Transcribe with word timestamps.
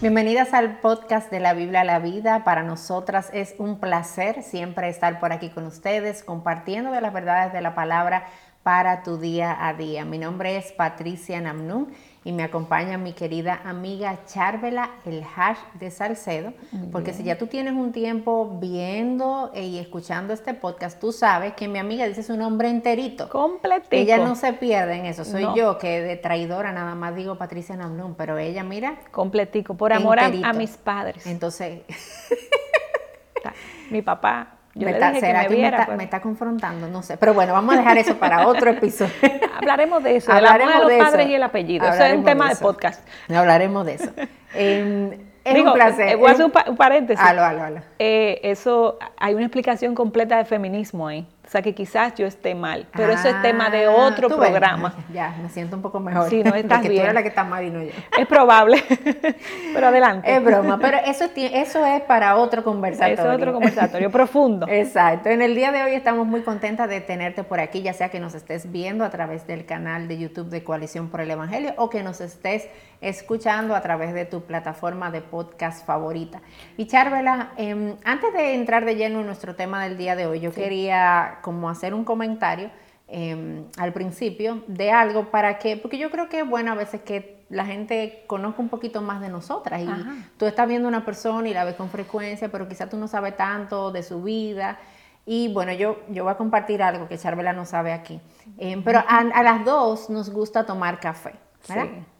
Bienvenidas 0.00 0.54
al 0.54 0.80
podcast 0.80 1.30
de 1.30 1.40
la 1.40 1.52
Biblia 1.52 1.82
a 1.82 1.84
la 1.84 1.98
vida. 1.98 2.42
Para 2.42 2.62
nosotras 2.62 3.28
es 3.34 3.54
un 3.58 3.78
placer 3.80 4.42
siempre 4.42 4.88
estar 4.88 5.20
por 5.20 5.30
aquí 5.30 5.50
con 5.50 5.66
ustedes, 5.66 6.22
compartiendo 6.22 6.90
de 6.90 7.02
las 7.02 7.12
verdades 7.12 7.52
de 7.52 7.60
la 7.60 7.74
palabra 7.74 8.24
para 8.62 9.02
tu 9.02 9.18
día 9.18 9.54
a 9.60 9.74
día. 9.74 10.06
Mi 10.06 10.16
nombre 10.16 10.56
es 10.56 10.72
Patricia 10.72 11.38
Namnun 11.42 11.92
y 12.22 12.32
me 12.32 12.42
acompaña 12.42 12.98
mi 12.98 13.14
querida 13.14 13.62
amiga 13.64 14.24
Charvela, 14.26 14.90
el 15.06 15.24
hash 15.24 15.58
de 15.74 15.90
Salcedo, 15.90 16.52
porque 16.92 17.14
si 17.14 17.22
ya 17.22 17.38
tú 17.38 17.46
tienes 17.46 17.72
un 17.72 17.92
tiempo 17.92 18.58
viendo 18.60 19.50
y 19.54 19.78
escuchando 19.78 20.34
este 20.34 20.52
podcast, 20.52 21.00
tú 21.00 21.12
sabes 21.12 21.54
que 21.54 21.66
mi 21.66 21.78
amiga 21.78 22.06
dice 22.06 22.22
su 22.22 22.36
nombre 22.36 22.68
enterito. 22.68 23.30
Completito. 23.30 23.96
Ella 23.96 24.18
no 24.18 24.34
se 24.34 24.52
pierde 24.52 24.96
en 24.96 25.06
eso, 25.06 25.24
soy 25.24 25.46
yo 25.56 25.78
que 25.78 26.02
de 26.02 26.16
traidora 26.16 26.72
nada 26.72 26.94
más 26.94 27.14
digo 27.14 27.38
Patricia 27.38 27.76
Namnun, 27.76 28.14
pero 28.14 28.36
ella 28.36 28.64
mira... 28.64 28.96
Completico, 29.10 29.74
por 29.74 29.92
amor 29.92 30.20
a, 30.20 30.26
a, 30.26 30.52
mis 30.52 30.76
padres. 30.76 31.26
Entonces... 31.26 31.82
mi 33.90 34.02
papá 34.02 34.59
me 34.74 34.90
está, 34.92 35.14
¿será 35.14 35.46
que, 35.46 35.56
me, 35.56 35.70
pues. 35.86 36.00
está, 36.00 36.20
confrontando? 36.20 36.88
No 36.88 37.02
sé. 37.02 37.16
Pero 37.16 37.34
bueno, 37.34 37.52
vamos 37.52 37.74
a 37.74 37.78
dejar 37.78 37.98
eso 37.98 38.16
para 38.16 38.46
otro 38.46 38.70
episodio. 38.70 39.12
Hablaremos 39.56 40.02
de 40.02 40.16
eso. 40.16 40.32
Hablaremos 40.32 40.86
de 40.86 40.98
los 40.98 41.06
padres 41.06 41.28
y 41.28 41.34
el 41.34 41.42
apellido. 41.42 41.88
eso 41.88 42.04
es 42.04 42.14
un 42.14 42.24
tema 42.24 42.48
de, 42.48 42.56
podcast. 42.56 43.06
Hablaremos 43.28 43.86
de 43.86 43.94
eso. 43.94 44.10
Eh, 44.52 45.16
es 45.44 45.64
un 45.64 45.72
placer. 45.72 46.08
Eh, 46.08 46.16
voy 46.16 46.28
a 46.28 46.32
hacer 46.32 46.44
un, 46.44 46.76
paréntesis. 46.76 47.24
Halo, 47.24 47.44
halo, 47.44 47.62
halo. 47.62 47.80
Eh, 48.00 48.40
eso, 48.42 48.98
hay 49.16 49.34
una 49.34 49.44
explicación 49.44 49.94
completa 49.94 50.36
de 50.36 50.44
feminismo 50.44 51.06
ahí. 51.06 51.24
O 51.50 51.52
sea, 51.52 51.62
que 51.62 51.74
quizás 51.74 52.14
yo 52.14 52.26
esté 52.26 52.54
mal, 52.54 52.86
pero 52.92 53.10
eso 53.10 53.26
es 53.26 53.42
tema 53.42 53.70
de 53.70 53.86
ah, 53.86 53.90
otro 53.90 54.28
programa. 54.28 54.94
Ya, 55.12 55.34
me 55.42 55.48
siento 55.48 55.74
un 55.74 55.82
poco 55.82 55.98
mejor. 55.98 56.30
Sí, 56.30 56.44
no 56.44 56.54
estás 56.54 56.82
bien. 56.82 56.94
tú 56.94 57.00
eres 57.00 57.14
la 57.14 57.22
que 57.22 57.28
está 57.28 57.42
mal 57.42 57.64
y 57.64 57.70
no 57.70 57.82
yo. 57.82 57.90
Es 58.16 58.26
probable, 58.28 58.84
pero 59.74 59.88
adelante. 59.88 60.32
Es 60.32 60.44
broma, 60.44 60.78
pero 60.80 60.98
eso, 60.98 61.24
eso 61.34 61.84
es 61.84 62.02
para 62.02 62.36
otro 62.36 62.62
conversatorio. 62.62 63.32
Es 63.32 63.36
otro 63.36 63.52
conversatorio 63.52 64.12
profundo. 64.12 64.66
Exacto. 64.70 65.28
En 65.28 65.42
el 65.42 65.56
día 65.56 65.72
de 65.72 65.82
hoy 65.82 65.94
estamos 65.94 66.24
muy 66.24 66.42
contentas 66.42 66.88
de 66.88 67.00
tenerte 67.00 67.42
por 67.42 67.58
aquí, 67.58 67.82
ya 67.82 67.94
sea 67.94 68.10
que 68.10 68.20
nos 68.20 68.36
estés 68.36 68.70
viendo 68.70 69.04
a 69.04 69.10
través 69.10 69.48
del 69.48 69.66
canal 69.66 70.06
de 70.06 70.18
YouTube 70.18 70.50
de 70.50 70.62
Coalición 70.62 71.08
por 71.08 71.20
el 71.20 71.32
Evangelio 71.32 71.74
o 71.78 71.90
que 71.90 72.04
nos 72.04 72.20
estés 72.20 72.68
escuchando 73.00 73.74
a 73.74 73.80
través 73.80 74.12
de 74.12 74.26
tu 74.26 74.42
plataforma 74.42 75.10
de 75.10 75.22
podcast 75.22 75.86
favorita. 75.86 76.42
Y 76.76 76.86
Charvela, 76.86 77.52
em, 77.56 77.96
antes 78.04 78.32
de 78.32 78.54
entrar 78.54 78.84
de 78.84 78.96
lleno 78.96 79.20
en 79.20 79.26
nuestro 79.26 79.54
tema 79.54 79.82
del 79.84 79.96
día 79.96 80.16
de 80.16 80.26
hoy, 80.26 80.40
yo 80.40 80.52
quería 80.52 81.38
como 81.42 81.70
hacer 81.70 81.94
un 81.94 82.04
comentario 82.04 82.70
em, 83.12 83.64
al 83.76 83.92
principio 83.92 84.62
de 84.68 84.92
algo 84.92 85.32
para 85.32 85.58
que, 85.58 85.76
porque 85.76 85.98
yo 85.98 86.12
creo 86.12 86.28
que 86.28 86.40
es 86.40 86.48
bueno 86.48 86.70
a 86.70 86.76
veces 86.76 87.00
que 87.00 87.44
la 87.48 87.66
gente 87.66 88.22
conozca 88.28 88.62
un 88.62 88.68
poquito 88.68 89.02
más 89.02 89.20
de 89.20 89.28
nosotras 89.28 89.82
y 89.82 89.88
tú 90.36 90.46
estás 90.46 90.68
viendo 90.68 90.86
una 90.86 91.04
persona 91.04 91.48
y 91.48 91.52
la 91.52 91.64
ves 91.64 91.74
con 91.74 91.90
frecuencia, 91.90 92.52
pero 92.52 92.68
quizás 92.68 92.88
tú 92.88 92.96
no 92.96 93.08
sabes 93.08 93.36
tanto 93.36 93.90
de 93.90 94.04
su 94.04 94.22
vida. 94.22 94.78
Y 95.26 95.52
bueno, 95.52 95.72
yo, 95.72 95.98
yo 96.08 96.22
voy 96.22 96.32
a 96.32 96.36
compartir 96.36 96.84
algo 96.84 97.08
que 97.08 97.18
Charvela 97.18 97.52
no 97.52 97.64
sabe 97.64 97.92
aquí. 97.92 98.20
Em, 98.58 98.84
pero 98.84 99.02
a 99.06 99.42
las 99.42 99.64
dos 99.64 100.08
nos 100.08 100.30
gusta 100.30 100.64
tomar 100.64 101.00
café. 101.00 101.34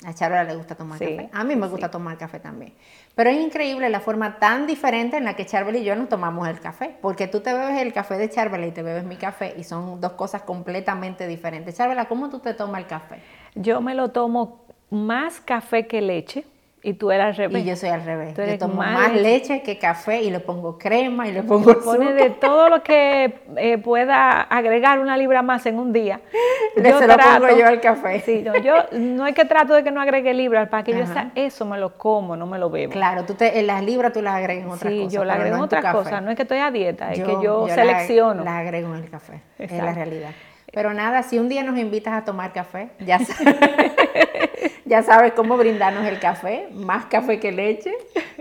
A 0.04 0.14
Charla 0.14 0.44
le 0.44 0.54
gusta 0.54 0.74
tomar 0.74 0.98
café. 0.98 1.28
A 1.32 1.44
mí 1.44 1.56
me 1.56 1.66
gusta 1.66 1.90
tomar 1.90 2.16
café 2.18 2.40
también. 2.40 2.74
Pero 3.14 3.30
es 3.30 3.36
increíble 3.36 3.88
la 3.88 4.00
forma 4.00 4.38
tan 4.38 4.66
diferente 4.66 5.16
en 5.16 5.24
la 5.24 5.34
que 5.34 5.46
Charbel 5.46 5.76
y 5.76 5.84
yo 5.84 5.96
nos 5.96 6.08
tomamos 6.08 6.48
el 6.48 6.60
café. 6.60 6.96
Porque 7.00 7.26
tú 7.26 7.40
te 7.40 7.52
bebes 7.52 7.80
el 7.80 7.92
café 7.92 8.16
de 8.16 8.28
Charbel 8.28 8.64
y 8.64 8.70
te 8.70 8.82
bebes 8.82 9.04
mi 9.04 9.16
café 9.16 9.54
y 9.56 9.64
son 9.64 10.00
dos 10.00 10.12
cosas 10.12 10.42
completamente 10.42 11.26
diferentes. 11.26 11.76
Charbel, 11.76 12.06
¿cómo 12.06 12.28
tú 12.28 12.40
te 12.40 12.54
tomas 12.54 12.82
el 12.82 12.86
café? 12.86 13.16
Yo 13.54 13.80
me 13.80 13.94
lo 13.94 14.10
tomo 14.10 14.64
más 14.90 15.40
café 15.40 15.86
que 15.86 16.00
leche. 16.00 16.44
Y 16.82 16.94
tú 16.94 17.10
eres 17.10 17.26
al 17.26 17.36
revés. 17.36 17.62
Y 17.62 17.66
yo 17.66 17.76
soy 17.76 17.90
al 17.90 18.04
revés. 18.04 18.34
Yo 18.34 18.58
tomo 18.58 18.76
más, 18.76 19.12
leche 19.12 19.62
que 19.62 19.78
café 19.78 20.22
y 20.22 20.30
le 20.30 20.40
pongo 20.40 20.78
crema 20.78 21.28
y 21.28 21.32
le 21.32 21.42
pongo 21.42 21.78
Pone 21.84 22.14
de 22.14 22.30
todo 22.30 22.70
lo 22.70 22.82
que 22.82 23.40
eh, 23.56 23.76
pueda 23.78 24.40
agregar 24.40 24.98
una 24.98 25.16
libra 25.18 25.42
más 25.42 25.66
en 25.66 25.78
un 25.78 25.92
día. 25.92 26.20
yo 26.76 26.98
se 26.98 27.06
lo 27.06 27.16
pongo 27.16 27.58
yo 27.58 27.66
al 27.66 27.80
café. 27.80 28.20
Sí, 28.20 28.42
no, 28.42 28.56
yo 28.56 28.74
no 28.92 29.26
es 29.26 29.34
que 29.34 29.44
trato 29.44 29.74
de 29.74 29.84
que 29.84 29.90
no 29.90 30.00
agregue 30.00 30.32
libras, 30.32 30.68
para 30.68 30.82
que 30.82 30.92
yo 30.92 31.04
eso 31.34 31.66
me 31.66 31.78
lo 31.78 31.98
como, 31.98 32.34
no 32.34 32.46
me 32.46 32.58
lo 32.58 32.70
bebo. 32.70 32.92
Claro, 32.92 33.24
tú 33.24 33.34
te, 33.34 33.58
en 33.58 33.66
las 33.66 33.84
libras 33.84 34.12
tú 34.12 34.22
las 34.22 34.36
agregas 34.36 34.64
en 34.64 34.70
otras 34.70 34.92
cosas. 34.92 35.10
Sí, 35.10 35.14
yo 35.14 35.24
las 35.24 35.36
agrego 35.36 35.56
en 35.56 35.62
otras 35.62 35.94
cosas. 35.94 36.22
No 36.22 36.30
es 36.30 36.36
que 36.36 36.42
estoy 36.42 36.58
a 36.58 36.70
dieta, 36.70 37.12
es 37.12 37.22
que 37.22 37.36
yo, 37.42 37.68
selecciono. 37.68 38.42
Las, 38.42 38.54
agrego 38.54 38.94
en 38.94 39.04
el 39.04 39.10
café, 39.10 39.42
es 39.58 39.70
la 39.70 39.92
realidad. 39.92 40.30
Pero 40.72 40.94
nada, 40.94 41.22
si 41.22 41.38
un 41.38 41.48
día 41.48 41.62
nos 41.64 41.78
invitas 41.78 42.14
a 42.14 42.24
tomar 42.24 42.52
café, 42.52 42.90
ya 43.00 43.18
sabes, 43.18 43.56
ya 44.84 45.02
sabes 45.02 45.32
cómo 45.32 45.56
brindarnos 45.56 46.04
el 46.06 46.18
café, 46.18 46.68
más 46.72 47.06
café 47.06 47.40
que 47.40 47.50
leche, 47.50 47.92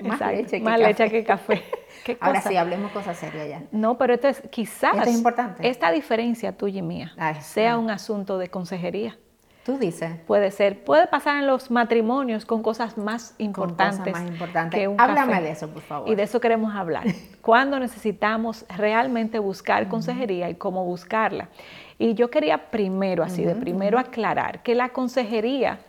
más 0.02 0.20
leche 0.20 0.60
que 0.60 0.64
más 0.64 0.80
café. 0.80 0.88
leche 0.88 1.10
que 1.10 1.24
café. 1.24 1.64
Ahora 2.20 2.42
sí, 2.42 2.56
hablemos 2.56 2.92
cosas 2.92 3.18
serias 3.18 3.48
ya. 3.50 3.62
No, 3.72 3.98
pero 3.98 4.14
esto 4.14 4.28
es 4.28 4.42
quizás 4.50 4.96
esto 4.96 5.10
es 5.10 5.16
importante. 5.16 5.68
esta 5.68 5.92
diferencia 5.92 6.52
tuya 6.54 6.80
y 6.80 6.82
mía 6.82 7.14
sea 7.42 7.78
un 7.78 7.90
asunto 7.90 8.38
de 8.38 8.50
consejería. 8.50 9.18
Tú 9.64 9.78
dices. 9.78 10.12
Puede 10.26 10.50
ser, 10.50 10.84
puede 10.84 11.06
pasar 11.06 11.38
en 11.38 11.46
los 11.46 11.70
matrimonios 11.70 12.46
con 12.46 12.64
cosas 12.64 12.98
más 12.98 13.36
importantes. 13.38 13.98
Con 13.98 14.06
cosas 14.06 14.24
más 14.24 14.32
importantes. 14.32 14.80
Que 14.80 14.88
un 14.88 15.00
Háblame 15.00 15.42
de 15.42 15.52
eso, 15.52 15.70
por 15.70 15.84
favor. 15.84 16.10
Y 16.10 16.16
de 16.16 16.24
eso 16.24 16.40
queremos 16.40 16.74
hablar. 16.74 17.04
Cuando 17.42 17.80
necesitamos 17.80 18.66
realmente 18.76 19.38
buscar 19.38 19.88
consejería 19.88 20.50
y 20.50 20.56
cómo 20.56 20.86
buscarla. 20.86 21.50
Y 22.00 22.14
yo 22.14 22.32
quería 22.32 22.72
primero, 22.72 23.24
así 23.24 23.44
de 23.44 23.56
primero 23.56 24.00
aclarar 24.00 24.64
que 24.64 24.74
la 24.74 24.90
consejería, 24.90 25.80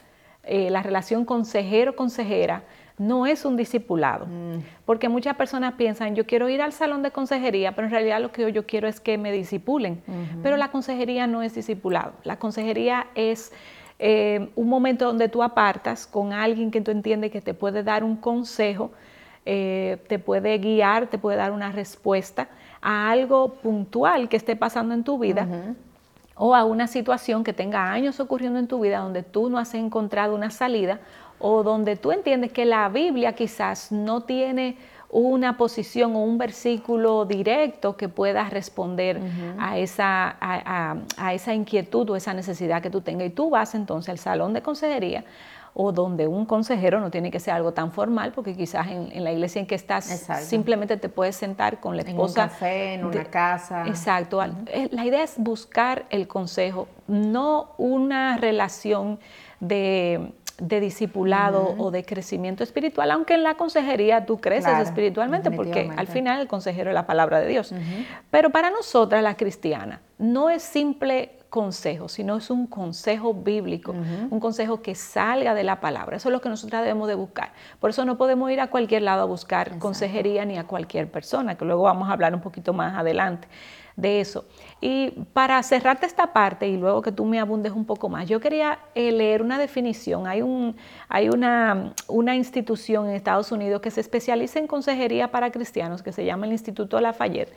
eh, 0.43 0.69
la 0.69 0.83
relación 0.83 1.25
consejero-consejera, 1.25 2.65
no 2.99 3.27
es 3.27 3.45
un 3.45 3.57
discipulado, 3.57 4.27
mm. 4.27 4.63
porque 4.85 5.09
muchas 5.09 5.37
personas 5.37 5.75
piensan, 5.75 6.17
yo 6.17 6.27
quiero 6.27 6.49
ir 6.49 6.61
al 6.61 6.73
salón 6.73 7.03
de 7.03 7.13
consejería, 7.13 7.77
pero 7.77 7.87
en 7.87 7.93
realidad 7.93 8.21
lo 8.21 8.33
que 8.33 8.53
yo, 8.53 8.67
quiero 8.67 8.89
es 8.89 9.01
que 9.01 9.17
me 9.17 9.33
disipulen. 9.33 10.03
Pero 10.43 10.57
la 10.57 10.71
consejería 10.71 11.29
no 11.29 11.43
es 11.43 11.55
discipulado, 11.55 12.13
la 12.25 12.39
consejería 12.41 13.07
es 13.15 13.53
eh, 14.01 14.51
un 14.57 14.69
momento 14.69 15.07
donde 15.07 15.29
tú 15.29 15.45
apartas 15.45 16.09
con 16.09 16.33
alguien 16.33 16.73
que 16.73 16.81
tú 16.81 16.91
entiendes 16.91 17.31
que 17.31 17.41
te 17.41 17.55
puede 17.55 17.85
dar 17.85 18.03
un 18.03 18.17
consejo, 18.17 18.91
eh, 19.47 19.97
te 20.09 20.19
puede 20.19 20.59
guiar, 20.59 21.07
te 21.07 21.19
puede 21.19 21.37
dar 21.37 21.53
una 21.53 21.71
respuesta 21.71 22.49
a 22.83 23.11
algo 23.11 23.55
puntual 23.55 24.29
que 24.29 24.37
esté 24.37 24.57
pasando 24.57 24.93
en 24.93 25.05
tu 25.05 25.19
vida 25.19 25.47
o 26.43 26.55
a 26.55 26.65
una 26.65 26.87
situación 26.87 27.45
que 27.45 27.53
tenga 27.53 27.93
años 27.93 28.19
ocurriendo 28.19 28.59
en 28.59 28.67
tu 28.67 28.81
vida 28.81 29.01
donde 29.01 29.23
tú 29.23 29.51
no 29.51 29.59
has 29.59 29.75
encontrado 29.75 30.35
una 30.35 30.51
salida 30.51 30.99
o 31.39 31.63
donde 31.63 31.97
tú 31.97 32.13
entiendes 32.13 32.51
que 32.51 32.65
la 32.65 32.89
Biblia 32.89 33.35
quizás 33.35 33.93
no 33.93 34.23
tiene 34.23 34.79
una 35.11 35.59
posición 35.59 36.17
o 36.17 36.21
un 36.21 36.39
versículo 36.39 37.27
directo 37.27 37.95
que 37.95 38.09
pueda 38.09 38.49
responder 38.49 39.21
a, 39.59 39.77
esa, 39.77 40.37
a, 40.41 41.35
esa 41.35 41.53
inquietud 41.53 42.09
o 42.09 42.17
esa 42.17 42.33
necesidad 42.33 42.81
que 42.81 42.89
tú 42.89 43.03
tengas. 43.03 43.27
Y 43.27 43.31
tú 43.31 43.51
vas 43.51 43.75
entonces 43.75 44.09
al 44.09 44.19
salón 44.19 44.55
de 44.55 44.63
consejería 44.63 45.25
o 45.75 45.93
donde 45.93 46.27
un 46.27 46.47
consejero 46.47 47.01
no 47.01 47.11
tiene 47.11 47.31
que 47.31 47.41
ser 47.41 47.55
algo 47.55 47.73
tan 47.73 47.93
formal, 47.93 48.33
porque 48.33 48.57
quizás 48.57 48.89
en, 48.89 49.23
la 49.23 49.33
iglesia 49.33 49.61
en 49.61 49.67
que 49.67 49.75
estás 49.75 50.05
simplemente 50.43 50.97
te 50.97 51.09
puedes 51.09 51.37
sentar 51.37 51.81
con 51.81 51.97
la 51.97 52.03
esposa. 52.03 52.43
En 52.43 52.45
un 52.45 52.51
café, 52.51 52.95
en 52.95 53.05
una 53.05 53.25
casa. 53.25 53.87
Exacto. 53.87 54.43
Eh, 54.43 54.89
la 54.91 55.05
idea 55.05 55.23
es 55.23 55.35
buscar 55.39 56.07
el 56.11 56.27
consejo, 56.27 56.89
no 57.07 57.73
una 57.79 58.37
relación 58.37 59.21
de, 59.61 60.33
discipulado 60.59 61.75
o 61.79 61.91
de 61.91 62.05
crecimiento 62.05 62.63
espiritual, 62.63 63.11
aunque 63.13 63.35
en 63.35 63.43
la 63.43 63.55
consejería 63.55 64.27
tú 64.27 64.41
creces 64.41 64.79
espiritualmente, 64.81 65.51
porque 65.51 65.91
al 65.97 66.07
final 66.07 66.41
el 66.41 66.49
consejero 66.49 66.91
es 66.91 66.95
la 66.95 67.07
palabra 67.07 67.41
de 67.41 67.47
Dios. 67.47 67.73
Pero 68.31 68.51
para 68.51 68.71
nosotras, 68.71 69.23
las 69.23 69.37
cristianas, 69.37 70.01
no 70.19 70.51
es 70.51 70.63
simple 70.63 71.40
consejo, 71.51 72.09
sino 72.09 72.37
es 72.37 72.49
un 72.49 72.67
consejo 72.67 73.35
bíblico, 73.35 73.93
un 73.93 74.41
consejo 74.41 74.81
que 74.81 74.95
salga 74.95 75.55
de 75.55 75.65
la 75.65 75.81
palabra. 75.81 76.17
Eso 76.17 76.29
es 76.29 76.33
lo 76.33 76.41
que 76.41 76.49
nosotros 76.49 76.81
debemos 76.81 77.09
de 77.09 77.17
buscar. 77.17 77.53
Por 77.81 77.91
eso 77.91 78.05
no 78.05 78.17
podemos 78.17 78.51
ir 78.51 78.61
a 78.61 78.69
cualquier 78.69 79.03
lado 79.03 79.23
a 79.23 79.25
buscar 79.27 79.79
consejería 79.79 80.45
ni 80.45 80.57
a 80.57 80.65
cualquier 80.65 81.11
persona, 81.11 81.57
que 81.57 81.65
luego 81.65 81.83
vamos 81.83 82.09
a 82.09 82.13
hablar 82.13 82.35
un 82.35 82.41
poquito 82.41 82.73
más 82.73 82.97
adelante 82.97 83.49
de 83.97 84.21
eso. 84.21 84.47
Y 84.81 85.11
para 85.33 85.63
cerrarte 85.63 86.07
esta 86.07 86.33
parte 86.33 86.69
y 86.69 86.77
luego 86.77 87.03
que 87.03 87.13
tú 87.13 87.25
me 87.25 87.39
abundes 87.39 87.73
un 87.73 87.85
poco 87.85 88.09
más, 88.09 88.29
yo 88.29 88.41
quería 88.41 88.79
eh, 88.95 89.13
leer 89.13 89.43
una 89.43 89.59
definición. 89.59 90.27
Hay, 90.27 90.43
un, 90.43 90.77
hay 91.09 91.29
una, 91.29 91.93
una, 92.09 92.37
institución 92.37 93.09
en 93.09 93.15
Estados 93.15 93.53
Unidos 93.53 93.81
que 93.81 93.91
se 93.91 94.01
especializa 94.01 94.59
en 94.59 94.67
consejería 94.67 95.31
para 95.31 95.51
cristianos 95.51 96.03
que 96.03 96.13
se 96.13 96.25
llama 96.25 96.47
el 96.47 96.53
Instituto 96.53 97.01
Lafayette. 97.01 97.53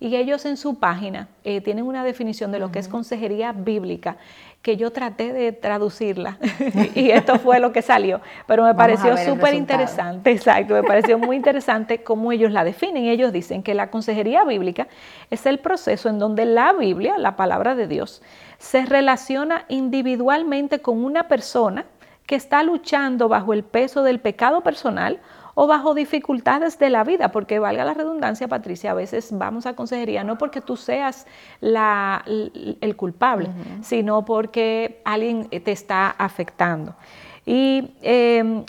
Y 0.00 0.14
ellos 0.14 0.44
en 0.44 0.56
su 0.56 0.78
página 0.78 1.28
eh, 1.42 1.60
tienen 1.60 1.84
una 1.84 2.04
definición 2.04 2.52
de 2.52 2.60
lo 2.60 2.70
que 2.70 2.78
es 2.78 2.86
consejería 2.86 3.50
bíblica 3.50 4.16
que 4.62 4.76
yo 4.76 4.92
traté 4.92 5.32
de 5.32 5.52
traducirla. 5.52 6.38
Y 6.94 7.10
esto 7.10 7.38
fue 7.38 7.58
lo 7.58 7.72
que 7.72 7.82
salió, 7.82 8.20
pero 8.46 8.64
me 8.64 8.74
pareció 8.74 9.16
súper 9.16 9.54
interesante, 9.54 10.30
exacto, 10.30 10.74
me 10.74 10.82
pareció 10.82 11.18
muy 11.18 11.36
interesante 11.42 12.02
cómo 12.02 12.32
ellos 12.32 12.52
la 12.52 12.64
definen. 12.64 13.04
Ellos 13.04 13.32
dicen 13.32 13.62
que 13.62 13.74
la 13.74 13.90
consejería 13.90 14.44
bíblica 14.44 14.88
es 15.30 15.46
el 15.46 15.58
proceso 15.58 16.08
en 16.08 16.18
donde 16.18 16.44
la 16.44 16.72
Biblia, 16.72 17.18
la 17.18 17.36
palabra 17.36 17.74
de 17.74 17.88
Dios, 17.88 18.22
se 18.58 18.84
relaciona 18.86 19.64
individualmente 19.68 20.80
con 20.80 21.04
una 21.04 21.28
persona 21.28 21.86
que 22.26 22.36
está 22.36 22.62
luchando 22.62 23.28
bajo 23.28 23.52
el 23.52 23.64
peso 23.64 24.02
del 24.02 24.20
pecado 24.20 24.60
personal 24.60 25.18
o 25.60 25.66
bajo 25.66 25.92
dificultades 25.92 26.78
de 26.78 26.88
la 26.88 27.02
vida, 27.02 27.32
porque 27.32 27.58
valga 27.58 27.84
la 27.84 27.92
redundancia, 27.92 28.46
Patricia, 28.46 28.92
a 28.92 28.94
veces 28.94 29.30
vamos 29.32 29.66
a 29.66 29.74
consejería 29.74 30.22
no 30.22 30.38
porque 30.38 30.60
tú 30.60 30.76
seas 30.76 31.26
la, 31.60 32.24
el 32.80 32.94
culpable, 32.94 33.48
sino 33.82 34.24
porque 34.24 35.02
alguien 35.04 35.48
te 35.48 35.72
está 35.72 36.10
afectando. 36.10 36.94
Y 37.44 37.90
em, 38.02 38.66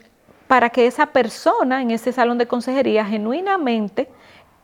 para 0.48 0.72
que 0.72 0.88
esa 0.88 1.06
persona 1.06 1.84
en 1.84 1.92
ese 1.92 2.12
salón 2.12 2.40
de 2.40 2.48
consejería 2.48 3.06
genuinamente 3.06 4.10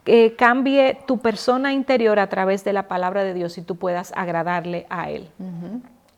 eh, 0.07 0.36
cambie 0.36 0.98
tu 1.06 1.19
persona 1.19 1.74
interior 1.74 2.18
a 2.18 2.28
través 2.28 2.63
de 2.63 2.74
la 2.74 2.88
palabra 2.88 3.24
de 3.24 3.36
Dios 3.36 3.56
y 3.60 3.62
tú 3.62 3.75
puedas 3.75 4.12
agradarle 4.16 4.88
a 4.89 5.12
Él. 5.12 5.30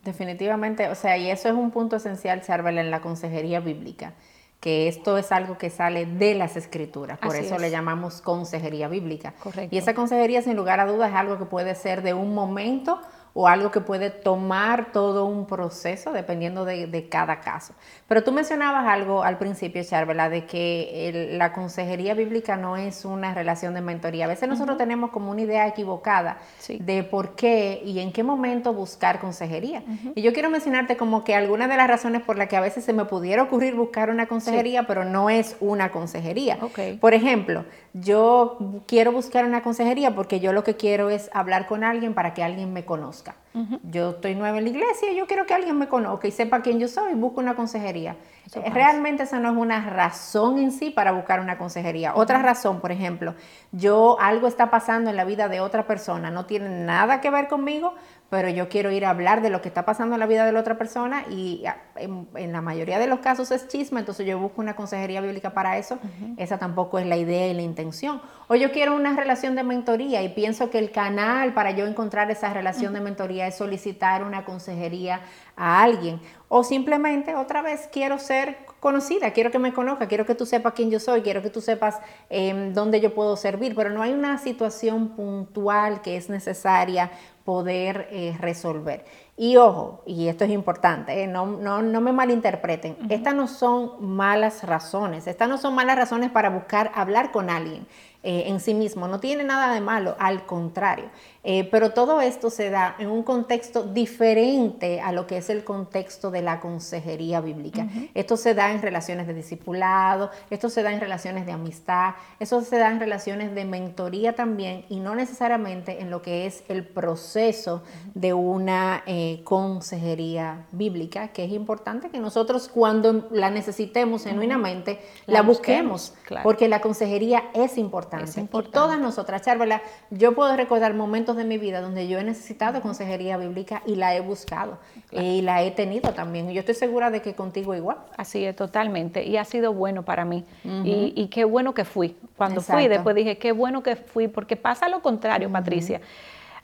Definitivamente, 0.05 0.87
o 0.87 0.95
sea, 0.95 1.17
y 1.17 1.29
eso 1.29 1.49
es 1.49 1.53
un 1.53 1.69
punto 1.71 1.97
esencial, 1.97 2.41
Charvel, 2.43 2.77
en 2.77 2.91
la 2.91 3.01
consejería 3.01 3.59
bíblica, 3.59 4.13
que 4.59 4.87
esto 4.87 5.17
es 5.17 5.31
algo 5.31 5.57
que 5.57 5.69
sale 5.69 6.05
de 6.05 6.33
las 6.33 6.55
escrituras, 6.57 7.19
por 7.19 7.35
eso 7.35 7.59
le 7.59 7.69
llamamos 7.69 8.21
consejería 8.21 8.87
bíblica. 8.87 9.33
Correcto. 9.43 9.75
Y 9.75 9.77
esa 9.77 9.93
consejería, 9.93 10.41
sin 10.41 10.55
lugar 10.55 10.79
a 10.79 10.85
dudas, 10.85 11.11
es 11.11 11.15
algo 11.15 11.37
que 11.37 11.45
puede 11.45 11.75
ser 11.75 12.01
de 12.01 12.13
un 12.13 12.33
momento 12.33 12.99
o 13.39 13.47
algo 13.47 13.69
que 13.69 13.81
puede 13.81 14.09
tomar 14.09 14.91
todo 14.91 15.25
un 15.25 15.45
proceso 15.45 16.11
dependiendo 16.11 16.65
de, 16.65 17.07
cada 17.07 17.39
caso. 17.39 17.75
Pero 18.07 18.23
tú 18.23 18.31
mencionabas 18.31 18.87
algo 18.87 19.21
al 19.21 19.37
principio, 19.37 19.83
Charvela, 19.83 20.27
de 20.27 20.47
que 20.47 21.29
la 21.37 21.53
consejería 21.53 22.15
bíblica 22.15 22.57
no 22.57 22.77
es 22.77 23.05
una 23.05 23.35
relación 23.35 23.75
de 23.75 23.81
mentoría. 23.81 24.25
A 24.25 24.27
veces 24.27 24.49
nosotros 24.49 24.79
tenemos 24.79 25.11
como 25.11 25.29
una 25.29 25.41
idea 25.41 25.67
equivocada 25.67 26.39
de 26.67 27.03
por 27.03 27.35
qué 27.35 27.79
y 27.85 27.99
en 27.99 28.11
qué 28.11 28.23
momento 28.23 28.73
buscar 28.73 29.19
consejería. 29.19 29.83
Y 30.15 30.23
yo 30.23 30.33
quiero 30.33 30.49
mencionarte 30.49 30.97
como 30.97 31.23
que 31.23 31.35
algunas 31.35 31.69
de 31.69 31.77
las 31.77 31.87
razones 31.87 32.23
por 32.23 32.39
las 32.39 32.47
que 32.47 32.57
a 32.57 32.61
veces 32.61 32.85
se 32.85 32.93
me 32.93 33.05
pudiera 33.05 33.43
ocurrir 33.43 33.75
buscar 33.75 34.09
una 34.09 34.25
consejería, 34.25 34.87
pero 34.87 35.05
no 35.05 35.29
es 35.29 35.57
una 35.59 35.91
consejería. 35.91 36.57
Por 36.99 37.13
ejemplo, 37.13 37.65
yo 37.93 38.57
quiero 38.87 39.11
buscar 39.11 39.45
una 39.45 39.61
consejería 39.61 40.15
porque 40.15 40.39
yo 40.39 40.53
lo 40.53 40.63
que 40.63 40.75
quiero 40.75 41.11
es 41.11 41.29
hablar 41.33 41.67
con 41.67 41.83
alguien 41.83 42.15
para 42.15 42.33
que 42.33 42.43
alguien 42.43 42.73
me 42.73 42.83
conozca. 42.83 43.26
시간. 43.27 43.46
Yo 43.83 44.11
estoy 44.11 44.35
nueva 44.35 44.57
en 44.57 44.65
la 44.65 44.69
iglesia, 44.69 45.11
yo 45.13 45.27
quiero 45.27 45.45
que 45.45 45.53
alguien 45.53 45.77
me 45.77 45.87
conozca 45.87 46.27
y 46.27 46.31
sepa 46.31 46.61
quién 46.61 46.79
yo 46.79 46.87
soy 46.87 47.11
y 47.11 47.15
busco 47.15 47.39
una 47.39 47.55
consejería. 47.55 48.15
Eh, 48.55 48.69
realmente 48.69 49.23
esa 49.23 49.39
no 49.39 49.51
es 49.51 49.57
una 49.57 49.89
razón 49.89 50.57
en 50.57 50.71
sí 50.71 50.89
para 50.89 51.11
buscar 51.11 51.39
una 51.39 51.57
consejería. 51.57 52.15
Otra 52.15 52.41
razón, 52.41 52.79
por 52.79 52.91
ejemplo, 52.91 53.35
yo 53.71 54.17
algo 54.19 54.47
está 54.47 54.69
pasando 54.69 55.09
en 55.09 55.17
la 55.17 55.25
vida 55.25 55.49
de 55.49 55.59
otra 55.59 55.85
persona, 55.85 56.31
no 56.31 56.45
tiene 56.45 56.69
nada 56.69 57.19
que 57.19 57.29
ver 57.29 57.47
conmigo, 57.47 57.93
pero 58.29 58.49
yo 58.49 58.67
quiero 58.67 58.91
ir 58.91 59.05
a 59.05 59.11
hablar 59.11 59.41
de 59.41 59.49
lo 59.49 59.61
que 59.61 59.69
está 59.69 59.85
pasando 59.85 60.15
en 60.15 60.19
la 60.19 60.27
vida 60.27 60.45
de 60.45 60.51
la 60.51 60.59
otra 60.59 60.77
persona 60.77 61.23
y 61.29 61.65
ah, 61.65 61.77
en, 61.95 62.51
la 62.51 62.61
mayoría 62.61 62.99
de 62.99 63.07
los 63.07 63.19
casos 63.19 63.51
es 63.51 63.67
chisme, 63.67 63.99
entonces 64.01 64.25
yo 64.25 64.37
busco 64.37 64.61
una 64.61 64.75
consejería 64.75 65.21
bíblica 65.21 65.53
para 65.53 65.77
eso. 65.77 65.97
Esa 66.37 66.57
tampoco 66.57 66.99
es 66.99 67.05
la 67.05 67.15
idea 67.15 67.47
y 67.47 67.53
la 67.53 67.61
intención. 67.61 68.21
O 68.47 68.55
yo 68.55 68.71
quiero 68.71 68.95
una 68.95 69.15
relación 69.15 69.55
de 69.55 69.63
mentoría 69.63 70.21
y 70.23 70.29
pienso 70.29 70.69
que 70.69 70.79
el 70.79 70.91
canal 70.91 71.53
para 71.53 71.71
yo 71.71 71.85
encontrar 71.85 72.29
esa 72.29 72.53
relación 72.53 72.93
de 72.93 73.01
mentoría 73.01 73.46
solicitar 73.51 74.23
una 74.23 74.45
consejería 74.45 75.21
a 75.55 75.81
alguien. 75.81 76.21
O 76.49 76.63
simplemente 76.63 77.35
otra 77.35 77.61
vez 77.61 77.89
quiero 77.91 78.19
ser 78.19 78.57
conocida, 78.79 79.31
quiero 79.31 79.51
que 79.51 79.59
me 79.59 79.73
conozca, 79.73 80.07
quiero 80.07 80.25
que 80.25 80.35
tú 80.35 80.45
sepas 80.45 80.73
quién 80.73 80.91
yo 80.91 80.99
soy, 80.99 81.21
quiero 81.21 81.41
que 81.41 81.49
tú 81.49 81.61
sepas 81.61 81.99
em, 82.29 82.73
dónde 82.73 83.01
yo 83.01 83.13
puedo 83.13 83.35
servir, 83.35 83.75
pero 83.75 83.89
no 83.89 84.01
hay 84.01 84.13
una 84.13 84.37
situación 84.37 85.09
puntual 85.09 86.01
que 86.01 86.15
es 86.15 86.29
necesaria 86.29 87.11
poder 87.43 88.07
eh, 88.11 88.35
resolver. 88.39 89.05
Y 89.35 89.57
ojo, 89.57 90.03
y 90.05 90.27
esto 90.27 90.43
es 90.43 90.51
importante, 90.51 91.23
eh, 91.23 91.27
no, 91.27 91.45
no, 91.45 91.81
no, 91.81 92.01
me 92.01 92.11
malinterpreten, 92.11 92.97
estas 93.09 93.35
no 93.35 93.47
son 93.47 94.15
malas 94.15 94.63
razones, 94.63 95.27
estas 95.27 95.47
no 95.47 95.57
son 95.57 95.73
malas 95.73 95.95
razones 95.95 96.31
para 96.31 96.49
buscar 96.49 96.91
hablar 96.95 97.31
con 97.31 97.49
alguien. 97.49 97.87
Eh, 98.29 98.49
en 98.49 98.59
sí 98.59 98.73
mismo, 98.73 99.07
no 99.07 99.21
tiene 99.21 99.45
nada 99.45 99.73
de 99.73 99.79
malo, 99.79 100.17
al 100.19 100.45
contrario. 100.45 101.05
Eh, 101.49 101.65
pero 101.71 101.91
todo 101.91 102.19
esto 102.19 102.49
se 102.49 102.69
da 102.69 102.97
en 102.99 103.09
un 103.09 103.23
contexto 103.23 103.83
diferente 103.83 104.99
a 104.99 105.13
lo 105.13 105.25
que 105.25 105.37
es 105.37 105.49
el 105.49 105.63
contexto 105.63 106.29
de 106.29 106.41
la 106.41 106.59
consejería 106.59 107.39
bíblica. 107.39 107.87
Esto 108.13 108.35
se 108.35 108.53
da 108.53 108.73
en 108.73 108.81
relaciones 108.81 109.27
de 109.27 109.33
discipulado, 109.33 110.29
esto 110.49 110.69
se 110.69 110.83
da 110.83 110.91
en 110.91 110.99
relaciones 110.99 111.45
de 111.45 111.53
amistad, 111.53 112.15
esto 112.37 112.59
se 112.59 112.77
da 112.77 112.91
en 112.91 112.99
relaciones 112.99 113.55
de 113.55 113.63
mentoría 113.63 114.35
también 114.35 114.83
y 114.89 114.99
no 114.99 115.15
necesariamente 115.15 116.01
en 116.01 116.09
lo 116.09 116.21
que 116.21 116.47
es 116.47 116.65
el 116.67 116.83
proceso 116.83 117.81
de 118.13 118.33
una 118.33 119.03
eh, 119.05 119.39
consejería 119.45 120.65
bíblica, 120.73 121.29
que 121.29 121.45
es 121.45 121.53
importante 121.53 122.09
que 122.09 122.19
nosotros 122.19 122.67
cuando 122.67 123.29
la 123.31 123.51
necesitemos 123.51 124.25
genuinamente 124.25 124.99
la, 125.27 125.43
busquemos, 125.43 126.13
porque 126.43 126.67
la 126.67 126.81
consejería 126.81 127.45
es 127.53 127.77
importante. 127.77 128.16
Es 128.23 128.37
importante. 128.37 128.73
todas 128.73 128.99
nosotras, 128.99 129.41
Charvela, 129.41 129.81
yo 130.09 130.33
puedo 130.33 130.55
recordar 130.55 130.93
momentos 130.93 131.35
de 131.35 131.43
mi 131.43 131.57
vida 131.57 131.81
donde 131.81 132.07
yo 132.07 132.19
he 132.19 132.23
necesitado 132.23 132.81
consejería 132.81 133.37
bíblica 133.37 133.83
y 133.85 133.95
la 133.95 134.15
he 134.15 134.19
buscado 134.19 134.77
y 135.11 135.41
la 135.41 135.63
he 135.63 135.71
tenido 135.71 136.13
también. 136.13 136.49
Y 136.49 136.53
yo 136.53 136.59
estoy 136.59 136.75
segura 136.75 137.11
de 137.11 137.21
que 137.21 137.35
contigo 137.35 137.75
igual. 137.75 137.97
Así 138.17 138.45
es, 138.45 138.55
totalmente. 138.55 139.23
Y 139.23 139.37
ha 139.37 139.45
sido 139.45 139.73
bueno 139.73 140.03
para 140.03 140.25
mí. 140.25 140.45
y, 140.63 141.27
qué 141.27 141.45
bueno 141.45 141.73
que 141.73 141.85
fui. 141.85 142.15
Cuando 142.35 142.61
fui, 142.61 142.87
después 142.87 143.15
dije, 143.15 143.37
qué 143.37 143.51
bueno 143.51 143.83
que 143.83 143.95
fui, 143.95 144.27
porque 144.27 144.55
pasa 144.55 144.87
lo 144.89 145.01
contrario, 145.01 145.51
Patricia. 145.51 146.01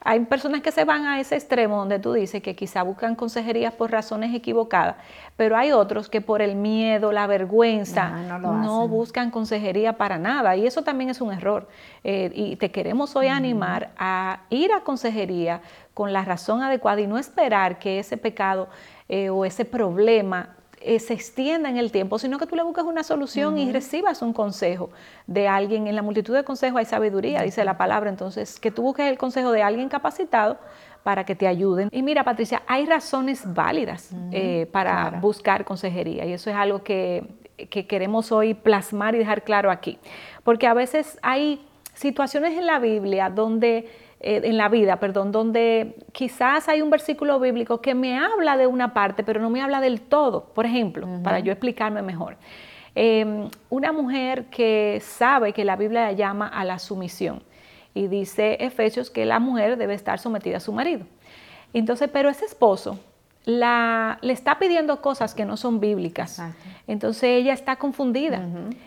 Hay 0.06 0.20
personas 0.22 0.62
que 0.62 0.72
se 0.72 0.84
van 0.84 1.06
a 1.06 1.20
ese 1.20 1.36
extremo 1.36 1.78
donde 1.78 1.98
tú 1.98 2.14
dices 2.14 2.42
que 2.44 2.56
quizá 2.56 2.84
buscan 2.84 3.16
consejerías 3.16 3.74
por 3.74 3.92
razones 3.92 4.36
equivocadas, 4.36 4.96
pero 5.38 5.56
hay 5.56 5.72
otros 5.72 6.10
que 6.10 6.20
por 6.20 6.42
el 6.42 6.56
miedo, 6.56 7.12
la 7.12 7.26
vergüenza, 7.26 8.10
no, 8.40 8.88
buscan 8.88 9.32
consejería 9.32 9.94
para 9.94 10.18
nada. 10.18 10.56
Y 10.58 10.68
eso 10.68 10.82
también 10.82 11.10
es 11.10 11.22
un 11.22 11.32
error. 11.32 11.68
Eh, 12.04 12.32
y 12.36 12.56
te 12.58 12.72
queremos 12.72 13.16
hoy 13.16 13.28
animar 13.28 13.92
a 13.98 14.42
ir 14.50 14.74
a 14.74 14.82
consejería 14.82 15.62
con 15.94 16.12
la 16.12 16.26
razón 16.26 16.62
adecuada 16.62 17.02
y 17.02 17.08
no 17.08 17.18
esperar 17.18 17.80
que 17.80 18.00
ese 18.00 18.18
pecado 18.18 18.68
eh, 19.08 19.30
o 19.30 19.46
ese 19.46 19.64
problema 19.64 20.50
eh, 20.86 21.00
se 21.00 21.14
extienda 21.14 21.70
en 21.70 21.78
el 21.78 21.92
tiempo, 21.92 22.20
sino 22.20 22.38
que 22.38 22.46
tú 22.46 22.56
le 22.56 22.64
buscas 22.64 22.86
una 22.86 23.04
solución 23.04 23.58
y 23.58 23.72
recibas 23.72 24.22
un 24.22 24.34
consejo 24.34 24.90
de 25.28 25.48
alguien. 25.48 25.88
En 25.88 25.96
la 25.96 26.02
multitud 26.02 26.36
de 26.36 26.44
consejos 26.44 26.80
hay 26.80 26.86
sabiduría, 26.86 27.42
dice 27.42 27.64
la 27.64 27.78
palabra. 27.78 28.10
Entonces, 28.10 28.60
que 28.60 28.70
tú 28.70 28.82
busques 28.82 29.10
el 29.10 29.18
consejo 29.18 29.52
de 29.52 29.64
alguien 29.64 29.88
capacitado 29.88 30.58
para 31.04 31.25
que 31.25 31.36
te 31.36 31.48
ayuden. 31.48 31.90
Y 31.92 32.02
mira, 32.02 32.24
Patricia, 32.24 32.63
hay 32.68 32.86
razones 32.86 33.42
válidas 33.54 34.10
eh, 34.32 34.68
para 34.72 35.20
buscar 35.22 35.66
consejería 35.66 36.25
y 36.25 36.34
eso 36.34 36.50
es 36.50 36.56
algo 36.56 36.84
que, 36.84 37.25
que 37.70 37.88
queremos 37.88 38.32
hoy 38.32 38.54
plasmar 38.54 39.16
y 39.16 39.20
dejar 39.20 39.44
claro 39.44 39.72
aquí. 39.72 40.00
Porque 40.44 40.68
a 40.68 40.74
veces 40.74 41.18
hay 41.22 41.66
situaciones 41.94 42.58
en 42.58 42.66
la 42.66 42.80
Biblia 42.80 43.30
donde 43.30 43.90
eh, 44.24 44.42
en 44.46 44.58
la 44.58 44.70
vida, 44.70 45.01
perdón, 45.01 45.34
donde 45.34 45.96
quizás 46.13 46.70
hay 46.70 46.82
un 46.82 46.89
versículo 46.89 47.39
bíblico 47.42 47.82
que 47.82 47.94
me 47.94 48.18
habla 48.18 48.56
de 48.56 48.68
una 48.68 48.94
parte, 48.94 49.22
pero 49.24 49.42
no 49.42 49.50
me 49.50 49.62
habla 49.62 49.82
del 49.82 50.00
todo. 50.00 50.46
Por 50.46 50.65
ejemplo, 50.65 51.08
para 51.24 51.39
yo 51.39 51.51
explicarme 51.51 52.01
mejor. 52.01 52.38
Em, 52.96 53.50
una 53.70 53.92
mujer 53.92 54.46
que 54.46 55.01
sabe 55.03 55.51
que 55.51 55.65
la 55.65 55.75
Biblia 55.75 56.06
la 56.06 56.12
llama 56.13 56.48
a 56.48 56.63
la 56.63 56.80
sumisión 56.80 57.44
y 57.94 58.08
dice 58.08 58.58
Efesios 58.62 59.10
que 59.10 59.25
la 59.25 59.39
mujer 59.39 59.77
debe 59.77 59.94
estar 59.94 60.20
sometida 60.20 60.58
a 60.58 60.60
su 60.62 60.72
marido. 60.72 61.06
Entonces, 61.74 62.10
pero 62.12 62.30
ese 62.30 62.46
esposo 62.46 63.00
la, 63.46 64.20
le 64.22 64.32
está 64.32 64.58
pidiendo 64.58 65.02
cosas 65.02 65.36
que 65.36 65.46
no 65.46 65.58
son 65.58 65.80
bíblicas. 65.80 66.42
Entonces 66.88 67.24
ella 67.24 67.54
está 67.54 67.76
confundida 67.76 68.42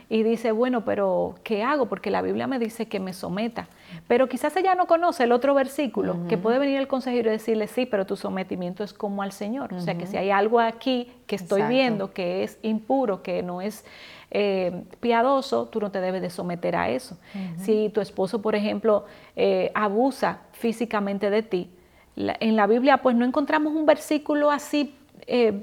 y 0.08 0.22
dice, 0.22 0.52
bueno, 0.52 0.84
pero 0.84 1.34
¿qué 1.42 1.62
hago? 1.62 1.86
Porque 1.86 2.10
la 2.10 2.22
Biblia 2.22 2.46
me 2.46 2.58
dice 2.58 2.86
que 2.86 2.98
me 2.98 3.12
someta. 3.12 3.68
Pero 4.08 4.28
quizás 4.28 4.56
ella 4.56 4.74
no 4.74 4.86
conoce 4.86 5.24
el 5.24 5.32
otro 5.32 5.54
versículo, 5.54 6.26
que 6.28 6.38
puede 6.38 6.58
venir 6.58 6.78
el 6.78 6.88
consejero 6.88 7.28
y 7.28 7.32
decirle, 7.32 7.66
sí, 7.66 7.86
pero 7.86 8.06
tu 8.06 8.16
sometimiento 8.16 8.82
es 8.82 8.92
como 8.92 9.22
al 9.22 9.32
Señor. 9.32 9.74
O 9.74 9.80
sea 9.80 9.96
que 9.96 10.06
si 10.06 10.16
hay 10.16 10.30
algo 10.30 10.60
aquí 10.60 11.12
que 11.26 11.36
estoy 11.36 11.62
viendo 11.62 12.12
que 12.12 12.42
es 12.42 12.58
impuro, 12.62 13.22
que 13.22 13.42
no 13.42 13.60
es 13.60 13.84
eh, 14.30 14.84
piadoso, 15.00 15.66
tú 15.66 15.80
no 15.80 15.90
te 15.90 16.00
debes 16.00 16.22
de 16.22 16.30
someter 16.30 16.76
a 16.76 16.88
eso. 16.88 17.18
Si 17.58 17.90
tu 17.90 18.00
esposo, 18.00 18.40
por 18.40 18.54
ejemplo, 18.54 19.04
eh, 19.36 19.70
abusa 19.74 20.40
físicamente 20.52 21.30
de 21.30 21.42
ti, 21.42 21.70
en 22.16 22.56
la 22.56 22.66
Biblia 22.66 22.98
pues 22.98 23.14
no 23.14 23.24
encontramos 23.24 23.74
un 23.74 23.86
versículo 23.86 24.50
así 24.50 24.94
eh, 25.26 25.62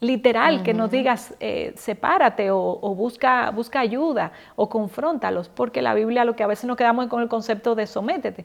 literal 0.00 0.62
que 0.62 0.74
nos 0.74 0.90
digas 0.90 1.34
eh, 1.40 1.72
sepárate 1.76 2.50
o, 2.50 2.94
busca, 2.94 3.50
busca 3.50 3.80
ayuda 3.80 4.32
o 4.54 4.68
confróntalos, 4.68 5.48
porque 5.48 5.82
la 5.82 5.94
Biblia 5.94 6.24
lo 6.24 6.36
que 6.36 6.44
a 6.44 6.46
veces 6.46 6.66
nos 6.66 6.76
quedamos 6.76 7.08
con 7.08 7.20
el 7.22 7.28
concepto 7.28 7.74
de 7.74 7.86
sométete. 7.86 8.44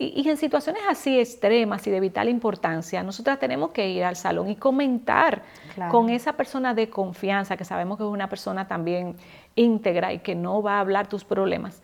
Y, 0.00 0.28
en 0.28 0.36
situaciones 0.36 0.82
así 0.88 1.18
extremas 1.18 1.86
y 1.86 1.90
de 1.90 2.00
vital 2.00 2.28
importancia, 2.28 3.02
nosotras 3.02 3.38
tenemos 3.38 3.70
que 3.70 3.88
ir 3.88 4.04
al 4.04 4.16
salón 4.16 4.48
y 4.48 4.56
comentar 4.56 5.42
con 5.90 6.08
esa 6.08 6.34
persona 6.34 6.74
de 6.74 6.88
confianza, 6.88 7.56
que 7.56 7.64
sabemos 7.64 7.98
que 7.98 8.04
es 8.04 8.10
una 8.10 8.28
persona 8.28 8.68
también 8.68 9.16
íntegra 9.56 10.12
y 10.12 10.20
que 10.20 10.34
no 10.34 10.62
va 10.62 10.76
a 10.76 10.80
hablar 10.80 11.08
tus 11.08 11.24
problemas 11.24 11.82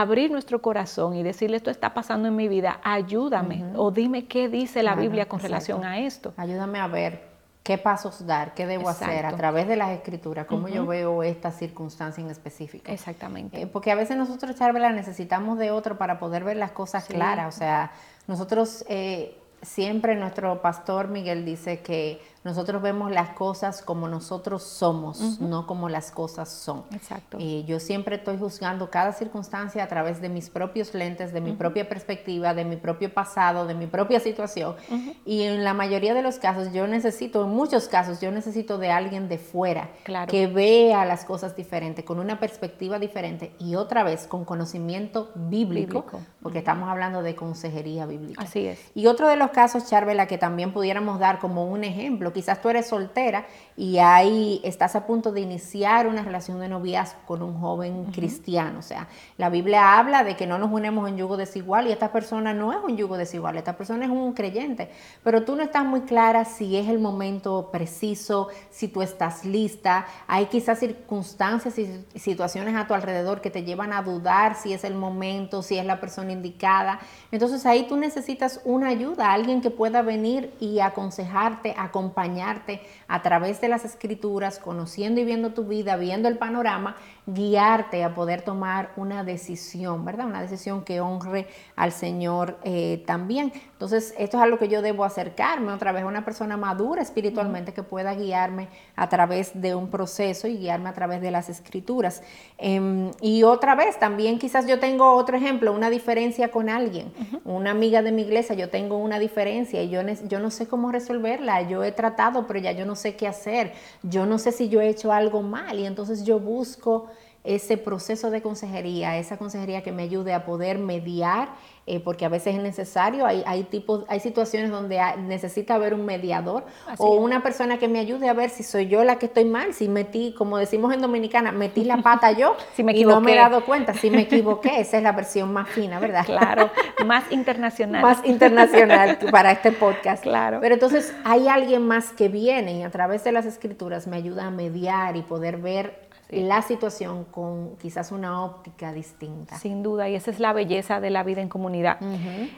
abrir 0.00 0.30
nuestro 0.30 0.60
corazón 0.60 1.14
y 1.14 1.22
decirle 1.22 1.56
esto 1.56 1.70
está 1.70 1.94
pasando 1.94 2.28
en 2.28 2.36
mi 2.36 2.48
vida, 2.48 2.80
ayúdame 2.82 3.64
o 3.76 3.90
dime 3.90 4.26
qué 4.26 4.48
dice 4.48 4.82
la 4.82 4.94
Biblia 4.94 5.26
con 5.26 5.40
relación 5.40 5.84
a 5.84 6.00
esto. 6.00 6.34
Ayúdame 6.36 6.78
a 6.78 6.86
ver 6.86 7.36
¿Qué 7.66 7.78
pasos 7.78 8.24
dar? 8.24 8.54
¿Qué 8.54 8.64
debo 8.64 8.88
hacer 8.88 9.26
a 9.26 9.36
través 9.36 9.66
de 9.66 9.74
las 9.74 9.90
escrituras? 9.90 10.46
¿Cómo 10.46 10.68
yo 10.68 10.86
veo 10.86 11.24
esta 11.24 11.50
circunstancia 11.50 12.22
en 12.22 12.30
específico? 12.30 12.84
Exactamente. 12.92 13.60
Eh, 13.60 13.66
porque 13.66 13.90
a 13.90 13.96
veces 13.96 14.16
nosotros, 14.16 14.54
Charvela, 14.54 14.92
necesitamos 14.92 15.58
de 15.58 15.72
otro 15.72 15.98
para 15.98 16.20
poder 16.20 16.44
ver 16.44 16.58
las 16.58 16.70
cosas 16.70 17.06
claras. 17.06 17.52
O 17.52 17.58
sea, 17.58 17.90
nosotros 18.28 18.84
eh, 18.88 19.36
siempre 19.62 20.14
nuestro 20.14 20.62
pastor 20.62 21.08
Miguel 21.08 21.44
dice 21.44 21.80
que 21.80 22.20
nosotros 22.46 22.80
vemos 22.80 23.10
las 23.10 23.30
cosas 23.30 23.82
como 23.82 24.06
nosotros 24.06 24.62
somos, 24.62 25.40
no 25.40 25.66
como 25.66 25.88
las 25.88 26.12
cosas 26.12 26.48
son. 26.48 26.84
Exacto. 26.92 27.38
Y 27.40 27.64
yo 27.64 27.80
siempre 27.80 28.16
estoy 28.16 28.38
juzgando 28.38 28.88
cada 28.88 29.12
circunstancia 29.12 29.82
a 29.82 29.88
través 29.88 30.20
de 30.20 30.28
mis 30.28 30.48
propios 30.48 30.94
lentes, 30.94 31.32
de 31.32 31.40
mi 31.40 31.52
propia 31.52 31.88
perspectiva, 31.88 32.54
de 32.54 32.64
mi 32.64 32.76
propio 32.76 33.12
pasado, 33.12 33.66
de 33.66 33.74
mi 33.74 33.88
propia 33.88 34.20
situación. 34.20 34.76
Y 35.24 35.42
en 35.42 35.64
la 35.64 35.74
mayoría 35.74 36.14
de 36.14 36.22
los 36.22 36.38
casos 36.38 36.72
yo 36.72 36.86
necesito, 36.86 37.44
en 37.44 37.50
muchos 37.50 37.88
casos 37.88 38.20
yo 38.20 38.30
necesito 38.30 38.78
de 38.78 38.92
alguien 38.92 39.28
de 39.28 39.38
fuera 39.38 39.90
que 40.28 40.46
vea 40.46 41.04
las 41.04 41.24
cosas 41.24 41.56
diferentes, 41.56 42.04
con 42.04 42.20
una 42.20 42.38
perspectiva 42.38 43.00
diferente 43.00 43.52
y 43.58 43.74
otra 43.74 44.04
vez 44.04 44.28
con 44.28 44.44
conocimiento 44.44 45.32
bíblico, 45.34 46.06
porque 46.40 46.58
estamos 46.58 46.88
hablando 46.88 47.22
de 47.22 47.34
consejería 47.34 48.06
bíblica. 48.06 48.40
Así 48.40 48.68
es. 48.68 48.78
Y 48.94 49.08
otro 49.08 49.28
de 49.28 49.34
los 49.34 49.50
casos, 49.50 49.88
Charvela, 49.88 50.28
que 50.28 50.38
también 50.38 50.72
pudiéramos 50.72 51.18
dar 51.18 51.40
como 51.40 51.66
un 51.66 51.82
ejemplo, 51.82 52.32
quizás 52.36 52.60
tú 52.60 52.68
eres 52.68 52.86
soltera 52.86 53.46
y 53.78 53.96
ahí 53.96 54.60
estás 54.62 54.94
a 54.94 55.06
punto 55.06 55.32
de 55.32 55.40
iniciar 55.40 56.06
una 56.06 56.22
relación 56.22 56.60
de 56.60 56.68
noviazgo 56.68 57.18
con 57.24 57.40
un 57.40 57.58
joven 57.58 58.12
cristiano. 58.12 58.80
O 58.80 58.82
sea, 58.82 59.08
la 59.38 59.48
Biblia 59.48 59.98
habla 59.98 60.22
de 60.22 60.36
que 60.36 60.46
no 60.46 60.58
nos 60.58 60.70
unemos 60.70 61.08
en 61.08 61.16
yugo 61.16 61.38
desigual 61.38 61.86
y 61.86 61.92
esta 61.92 62.12
persona 62.12 62.52
no 62.52 62.74
es 62.74 62.78
un 62.84 62.94
yugo 62.98 63.16
desigual, 63.16 63.56
esta 63.56 63.78
persona 63.78 64.04
es 64.04 64.10
un 64.10 64.34
creyente, 64.34 64.90
pero 65.24 65.44
tú 65.44 65.56
no 65.56 65.62
estás 65.62 65.86
muy 65.86 66.02
clara 66.02 66.44
si 66.44 66.76
es 66.76 66.88
el 66.88 66.98
momento 66.98 67.70
preciso, 67.72 68.48
si 68.70 68.88
tú 68.88 69.00
estás 69.00 69.46
lista. 69.46 70.04
Hay 70.26 70.46
quizás 70.46 70.78
circunstancias 70.78 71.78
y 71.78 72.04
situaciones 72.18 72.76
a 72.76 72.86
tu 72.86 72.92
alrededor 72.92 73.40
que 73.40 73.48
te 73.48 73.62
llevan 73.62 73.94
a 73.94 74.02
dudar 74.02 74.56
si 74.56 74.74
es 74.74 74.84
el 74.84 74.94
momento, 74.94 75.62
si 75.62 75.78
es 75.78 75.86
la 75.86 76.00
persona 76.00 76.32
indicada. 76.32 77.00
Entonces 77.32 77.64
ahí 77.64 77.86
tú 77.88 77.96
necesitas 77.96 78.60
una 78.64 78.88
ayuda, 78.88 79.32
alguien 79.32 79.62
que 79.62 79.70
pueda 79.70 80.02
venir 80.02 80.52
y 80.60 80.80
aconsejarte, 80.80 81.74
acompañarte 81.78 82.25
bañarte, 82.26 82.80
a 83.08 83.22
través 83.22 83.60
de 83.60 83.68
las 83.68 83.84
escrituras, 83.84 84.58
conociendo 84.58 85.20
y 85.20 85.24
viendo 85.24 85.52
tu 85.52 85.64
vida, 85.64 85.96
viendo 85.96 86.28
el 86.28 86.38
panorama, 86.38 86.96
guiarte 87.26 88.04
a 88.04 88.14
poder 88.14 88.42
tomar 88.42 88.90
una 88.96 89.24
decisión, 89.24 90.04
¿verdad? 90.04 90.26
Una 90.26 90.42
decisión 90.42 90.84
que 90.84 91.00
honre 91.00 91.46
al 91.74 91.92
Señor 91.92 92.58
eh, 92.62 93.02
también. 93.06 93.52
Entonces, 93.72 94.14
esto 94.18 94.36
es 94.38 94.42
algo 94.42 94.58
que 94.58 94.68
yo 94.68 94.82
debo 94.82 95.04
acercarme 95.04 95.72
otra 95.72 95.92
vez 95.92 96.02
a 96.02 96.06
una 96.06 96.24
persona 96.24 96.56
madura 96.56 97.02
espiritualmente 97.02 97.72
que 97.72 97.82
pueda 97.82 98.14
guiarme 98.14 98.68
a 98.96 99.08
través 99.08 99.60
de 99.60 99.74
un 99.74 99.90
proceso 99.90 100.48
y 100.48 100.56
guiarme 100.56 100.88
a 100.88 100.92
través 100.92 101.20
de 101.20 101.30
las 101.30 101.48
escrituras. 101.48 102.22
Em, 102.58 103.10
y 103.20 103.42
otra 103.42 103.74
vez, 103.74 103.98
también 103.98 104.38
quizás 104.38 104.66
yo 104.66 104.78
tengo 104.78 105.12
otro 105.14 105.36
ejemplo, 105.36 105.72
una 105.72 105.90
diferencia 105.90 106.50
con 106.50 106.68
alguien, 106.68 107.12
una 107.44 107.70
amiga 107.70 108.02
de 108.02 108.12
mi 108.12 108.22
iglesia, 108.22 108.54
yo 108.54 108.68
tengo 108.70 108.96
una 108.96 109.18
diferencia 109.18 109.82
y 109.82 109.90
yo, 109.90 110.00
yo 110.28 110.40
no 110.40 110.50
sé 110.50 110.66
cómo 110.66 110.90
resolverla, 110.90 111.62
yo 111.62 111.84
he 111.84 111.92
tratado, 111.92 112.46
pero 112.46 112.58
ya 112.60 112.72
yo 112.72 112.86
no 112.86 112.95
sé 112.96 113.16
qué 113.16 113.28
hacer, 113.28 113.72
yo 114.02 114.26
no 114.26 114.38
sé 114.38 114.52
si 114.52 114.68
yo 114.68 114.80
he 114.80 114.88
hecho 114.88 115.12
algo 115.12 115.42
mal 115.42 115.78
y 115.78 115.86
entonces 115.86 116.24
yo 116.24 116.40
busco 116.40 117.08
ese 117.46 117.76
proceso 117.76 118.30
de 118.30 118.42
consejería, 118.42 119.16
esa 119.18 119.36
consejería 119.36 119.82
que 119.82 119.92
me 119.92 120.02
ayude 120.02 120.34
a 120.34 120.44
poder 120.44 120.78
mediar 120.78 121.48
eh, 121.88 122.00
porque 122.00 122.24
a 122.24 122.28
veces 122.28 122.56
es 122.56 122.60
necesario, 122.60 123.24
hay, 123.26 123.44
hay, 123.46 123.62
tipos, 123.62 124.04
hay 124.08 124.18
situaciones 124.18 124.72
donde 124.72 125.00
necesita 125.18 125.76
haber 125.76 125.94
un 125.94 126.04
mediador 126.04 126.64
o 126.98 127.14
una 127.14 127.44
persona 127.44 127.78
que 127.78 127.86
me 127.86 128.00
ayude 128.00 128.28
a 128.28 128.32
ver 128.32 128.50
si 128.50 128.64
soy 128.64 128.88
yo 128.88 129.04
la 129.04 129.20
que 129.20 129.26
estoy 129.26 129.44
mal, 129.44 129.72
si 129.72 129.88
metí, 129.88 130.34
como 130.36 130.58
decimos 130.58 130.92
en 130.92 131.00
Dominicana, 131.00 131.52
metí 131.52 131.84
la 131.84 131.98
pata 131.98 132.32
yo 132.32 132.56
y 132.76 133.04
no 133.04 133.20
me 133.20 133.34
he 133.34 133.36
dado 133.36 133.64
cuenta, 133.64 133.94
si 133.94 134.10
me 134.10 134.22
equivoqué, 134.22 134.80
esa 134.80 134.96
es 134.96 135.02
la 135.04 135.12
versión 135.12 135.52
más 135.52 135.68
fina, 135.68 136.00
¿verdad? 136.00 136.24
Claro, 136.36 136.70
más 137.06 137.30
internacional. 137.30 138.02
más 138.02 138.18
internacional 138.24 139.18
para 139.30 139.52
este 139.52 139.70
podcast. 139.70 140.22
Claro. 140.24 140.58
Pero 140.60 140.74
entonces 140.74 141.14
hay 141.24 141.46
alguien 141.46 141.86
más 141.86 142.10
que 142.12 142.28
viene 142.28 142.78
y 142.78 142.82
a 142.82 142.90
través 142.90 143.22
de 143.22 143.30
las 143.30 143.46
escrituras 143.46 144.08
me 144.08 144.16
ayuda 144.16 144.46
a 144.46 144.50
mediar 144.50 145.16
y 145.16 145.22
poder 145.22 145.58
ver 145.58 146.05
la 146.28 146.62
situación 146.62 147.24
con 147.24 147.76
quizás 147.76 148.10
una 148.12 148.44
óptica 148.44 148.92
distinta. 148.92 149.56
Sin 149.56 149.82
duda, 149.82 150.08
y 150.08 150.14
esa 150.14 150.30
es 150.30 150.40
la 150.40 150.52
belleza 150.52 151.00
de 151.00 151.10
la 151.10 151.22
vida 151.22 151.40
en 151.40 151.48
comunidad. 151.48 151.98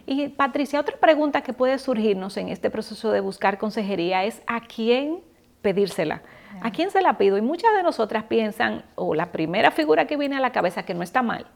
Y 0.07 0.29
Patricia, 0.29 0.81
otra 0.81 0.97
pregunta 0.97 1.43
que 1.43 1.53
puede 1.53 1.79
surgirnos 1.79 2.37
en 2.37 2.49
este 2.49 2.71
proceso 2.71 3.11
de 3.11 3.21
buscar 3.21 3.59
consejería 3.59 4.25
es 4.25 4.43
a 4.47 4.61
quién 4.61 5.21
pedírsela. 5.63 6.23
¿A 6.63 6.73
quién 6.73 6.91
se 6.91 7.03
la 7.03 7.19
pido? 7.19 7.37
Y 7.37 7.43
muchas 7.43 7.75
de 7.75 7.83
nosotras 7.83 8.25
piensan, 8.25 8.85
o 8.95 9.15
la 9.15 9.33
primera 9.33 9.71
figura 9.71 10.07
que 10.07 10.17
viene 10.17 10.37
a 10.37 10.41
la 10.41 10.51
cabeza, 10.51 10.85
que 10.85 10.95
no 10.95 11.03
está 11.03 11.23
mal, 11.23 11.47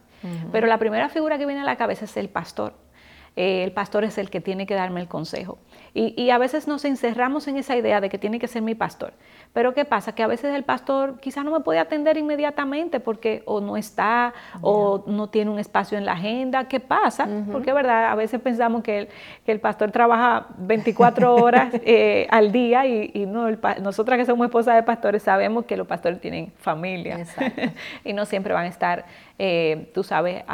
pero 0.53 0.67
la 0.67 0.79
primera 0.79 1.09
figura 1.09 1.39
que 1.39 1.47
viene 1.47 1.63
a 1.63 1.65
la 1.65 1.77
cabeza 1.77 2.05
es 2.05 2.17
el 2.17 2.29
pastor. 2.29 2.75
Eh, 3.35 3.65
el 3.65 3.73
pastor 3.73 4.05
es 4.05 4.19
el 4.19 4.29
que 4.29 4.41
tiene 4.41 4.67
que 4.67 4.75
darme 4.75 5.01
el 5.01 5.09
consejo. 5.09 5.59
Y, 5.95 6.31
a 6.31 6.39
veces 6.39 6.69
nos 6.69 6.85
encerramos 6.85 7.49
en 7.49 7.57
esa 7.57 7.77
idea 7.77 8.01
de 8.01 8.09
que 8.09 8.19
tiene 8.19 8.39
que 8.39 8.49
ser 8.49 8.63
mi 8.63 8.75
pastor. 8.75 9.15
Pero 9.53 9.75
¿qué 9.75 9.85
pasa? 9.85 10.15
Que 10.15 10.23
a 10.23 10.27
veces 10.27 10.55
el 10.55 10.65
pastor 10.65 11.21
quizás 11.21 11.45
no 11.45 11.51
me 11.51 11.61
puede 11.61 11.79
atender 11.79 12.17
inmediatamente 12.17 13.01
porque 13.01 13.43
o 13.45 13.61
no 13.61 13.77
está 13.77 14.33
o 14.63 15.05
no 15.07 15.29
tiene 15.29 15.51
un 15.51 15.59
espacio 15.59 15.99
en 15.99 16.07
la 16.07 16.13
agenda. 16.13 16.69
¿Qué 16.69 16.81
pasa? 16.81 17.29
Porque, 17.51 17.73
¿verdad? 17.75 18.11
A 18.11 18.15
veces 18.15 18.41
pensamos 18.41 18.83
que 18.83 19.09
el, 19.47 19.61
pastor 19.61 19.91
trabaja 19.91 20.47
24 20.57 21.35
horas 21.37 21.75
eh, 21.85 22.27
al 22.31 22.51
día 22.51 22.87
y, 22.87 23.27
no, 23.27 23.51
nosotras 23.83 24.19
que 24.19 24.25
somos 24.25 24.47
esposas 24.47 24.75
de 24.75 24.83
pastores 24.85 25.23
sabemos 25.23 25.67
que 25.67 25.77
los 25.77 25.87
pastores 25.87 26.19
tienen 26.21 26.53
familia 26.57 27.25
y 28.05 28.15
no 28.15 28.25
siempre 28.25 28.55
van 28.55 28.65
a 28.65 28.69
estar, 28.69 29.05
eh, 29.39 29.91
tú 29.93 30.03
sabes, 30.03 30.45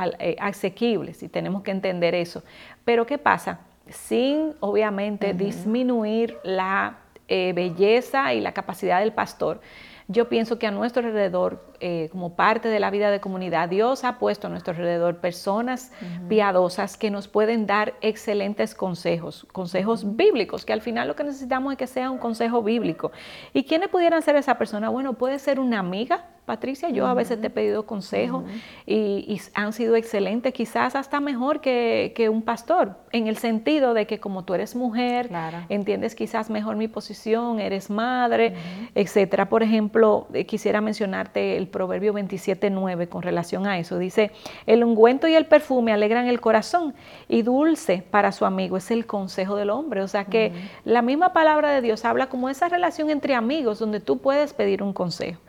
asequibles 0.41 1.23
y 1.23 1.29
tenemos 1.29 1.63
que 1.63 1.71
entender 1.71 2.17
eso. 2.17 2.43
Pero 2.85 3.07
¿qué 3.07 3.17
pasa? 3.17 3.61
Sin, 3.89 4.55
obviamente, 4.61 5.33
disminuir 5.33 6.37
la 6.43 6.97
eh, 7.29 7.53
belleza 7.55 8.35
y 8.35 8.41
la 8.41 8.53
capacidad 8.53 9.01
del 9.01 9.13
pastor, 9.13 9.61
yo 10.09 10.29
pienso 10.29 10.59
que 10.59 10.67
a 10.67 10.71
nuestro 10.71 11.07
alrededor, 11.07 11.68
eh, 11.81 12.09
como 12.11 12.35
parte 12.35 12.69
de 12.69 12.81
la 12.81 12.91
vida 12.91 13.11
de 13.11 13.21
comunidad, 13.21 13.69
Dios 13.69 14.05
ha 14.05 14.19
puesto 14.19 14.47
a 14.47 14.51
nuestro 14.51 14.73
alrededor 14.73 15.19
personas 15.19 15.93
piadosas 16.29 16.97
que 16.97 17.11
nos 17.11 17.29
pueden 17.29 17.67
dar 17.67 17.95
excelentes 18.01 18.75
consejos, 18.75 19.47
consejos 19.53 20.17
bíblicos, 20.17 20.65
que 20.65 20.73
al 20.73 20.81
final 20.81 21.09
lo 21.09 21.17
que 21.17 21.25
necesitamos 21.25 21.73
es 21.73 21.79
que 21.79 21.87
sea 21.87 22.11
un 22.11 22.19
consejo 22.19 22.63
bíblico. 22.63 23.13
¿Y 23.53 23.65
quiénes 23.65 23.89
pudieran 23.89 24.23
ser 24.23 24.37
esa 24.37 24.59
persona? 24.59 24.89
Bueno, 24.89 25.15
puede 25.15 25.39
ser 25.39 25.61
una 25.61 25.79
amiga, 25.79 26.25
Patricia, 26.49 26.89
yo 26.89 27.07
a 27.07 27.13
veces 27.13 27.39
te 27.43 27.49
he 27.49 27.51
pedido 27.51 27.85
consejo 27.85 28.43
y, 28.87 29.39
han 29.53 29.75
sido 29.75 29.97
excelentes, 29.97 30.55
quizás 30.55 30.97
hasta 30.97 31.21
mejor 31.21 31.61
que, 31.61 32.29
un 32.33 32.41
pastor, 32.41 32.97
en 33.13 33.27
el 33.27 33.37
sentido 33.37 33.93
de 33.93 34.07
que 34.07 34.19
como 34.19 34.45
tú 34.45 34.55
eres 34.55 34.75
mujer, 34.75 35.31
entiendes 35.69 36.15
quizás 36.15 36.49
mejor 36.49 36.77
mi 36.77 36.89
posición, 36.89 37.61
eres 37.61 37.91
madre, 37.91 38.55
etcétera. 38.95 39.51
Por 39.51 39.63
ejemplo, 39.63 40.27
eh, 40.33 40.47
quisiera 40.47 40.81
mencionarte 40.81 41.59
el 41.59 41.68
Proverbio 41.69 42.13
27.9 42.13 43.09
con 43.09 43.23
relación 43.23 43.67
a 43.67 43.79
eso. 43.79 43.99
Dice, 43.99 44.31
el 44.67 44.85
ungüento 44.85 45.29
y 45.29 45.35
el 45.35 45.47
perfume 45.47 45.93
alegran 45.93 46.27
el 46.27 46.41
corazón 46.41 46.95
y 47.29 47.43
dulce 47.43 48.05
para 48.11 48.33
su 48.33 48.45
amigo 48.45 48.77
es 48.77 48.91
el 48.91 49.07
consejo 49.07 49.57
del 49.57 49.71
hombre. 49.71 50.03
O 50.03 50.09
sea 50.09 50.25
que 50.25 50.53
la 50.85 51.03
misma 51.03 51.33
palabra 51.33 51.71
de 51.71 51.81
Dios 51.81 52.05
habla 52.05 52.29
como 52.29 52.49
esa 52.49 52.69
relación 52.69 53.11
entre 53.11 53.35
amigos 53.35 53.79
donde 53.79 54.01
tú 54.01 54.19
puedes 54.19 54.53
pedir 54.53 54.83
un 54.83 54.93
consejo. 54.93 55.41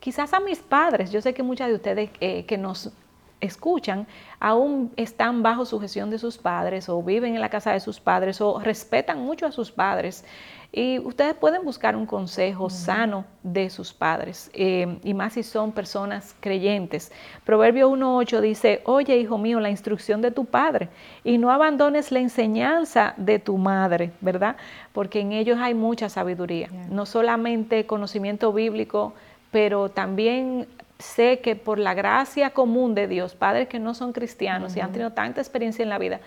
Quizás 0.00 0.32
a 0.34 0.40
mis 0.40 0.58
padres, 0.58 1.10
yo 1.10 1.20
sé 1.20 1.34
que 1.34 1.42
muchas 1.42 1.68
de 1.68 1.74
ustedes 1.74 2.10
eh, 2.20 2.44
que 2.44 2.58
nos 2.58 2.92
escuchan 3.40 4.06
aún 4.40 4.92
están 4.96 5.42
bajo 5.42 5.64
sujeción 5.64 6.10
de 6.10 6.18
sus 6.18 6.38
padres 6.38 6.88
o 6.88 7.02
viven 7.02 7.34
en 7.34 7.40
la 7.40 7.48
casa 7.48 7.72
de 7.72 7.80
sus 7.80 8.00
padres 8.00 8.40
o 8.40 8.58
respetan 8.60 9.20
mucho 9.20 9.46
a 9.46 9.52
sus 9.52 9.70
padres. 9.70 10.24
Y 10.72 10.98
ustedes 10.98 11.34
pueden 11.34 11.64
buscar 11.64 11.96
un 11.96 12.04
consejo 12.04 12.68
sano 12.68 13.24
de 13.42 13.70
sus 13.70 13.94
padres, 13.94 14.50
eh, 14.52 14.98
y 15.04 15.14
más 15.14 15.32
si 15.34 15.42
son 15.42 15.72
personas 15.72 16.34
creyentes. 16.40 17.12
Proverbio 17.44 17.88
1.8 17.88 18.40
dice, 18.40 18.82
oye 18.84 19.16
hijo 19.16 19.38
mío, 19.38 19.58
la 19.60 19.70
instrucción 19.70 20.20
de 20.20 20.32
tu 20.32 20.44
padre, 20.44 20.90
y 21.24 21.38
no 21.38 21.50
abandones 21.50 22.12
la 22.12 22.18
enseñanza 22.18 23.14
de 23.16 23.38
tu 23.38 23.56
madre, 23.56 24.12
¿verdad? 24.20 24.56
Porque 24.92 25.20
en 25.20 25.32
ellos 25.32 25.56
hay 25.60 25.72
mucha 25.72 26.10
sabiduría, 26.10 26.68
no 26.90 27.06
solamente 27.06 27.86
conocimiento 27.86 28.52
bíblico, 28.52 29.14
pero 29.50 29.88
también 29.88 30.66
sé 30.98 31.40
que 31.40 31.56
por 31.56 31.78
la 31.78 31.94
gracia 31.94 32.50
común 32.50 32.94
de 32.94 33.06
Dios, 33.08 33.34
padres 33.34 33.68
que 33.68 33.78
no 33.78 33.94
son 33.94 34.12
cristianos 34.12 34.76
y 34.76 34.80
han 34.80 34.92
tenido 34.92 35.12
tanta 35.12 35.40
experiencia 35.40 35.82
en 35.82 35.88
la 35.88 35.98
vida, 35.98 36.20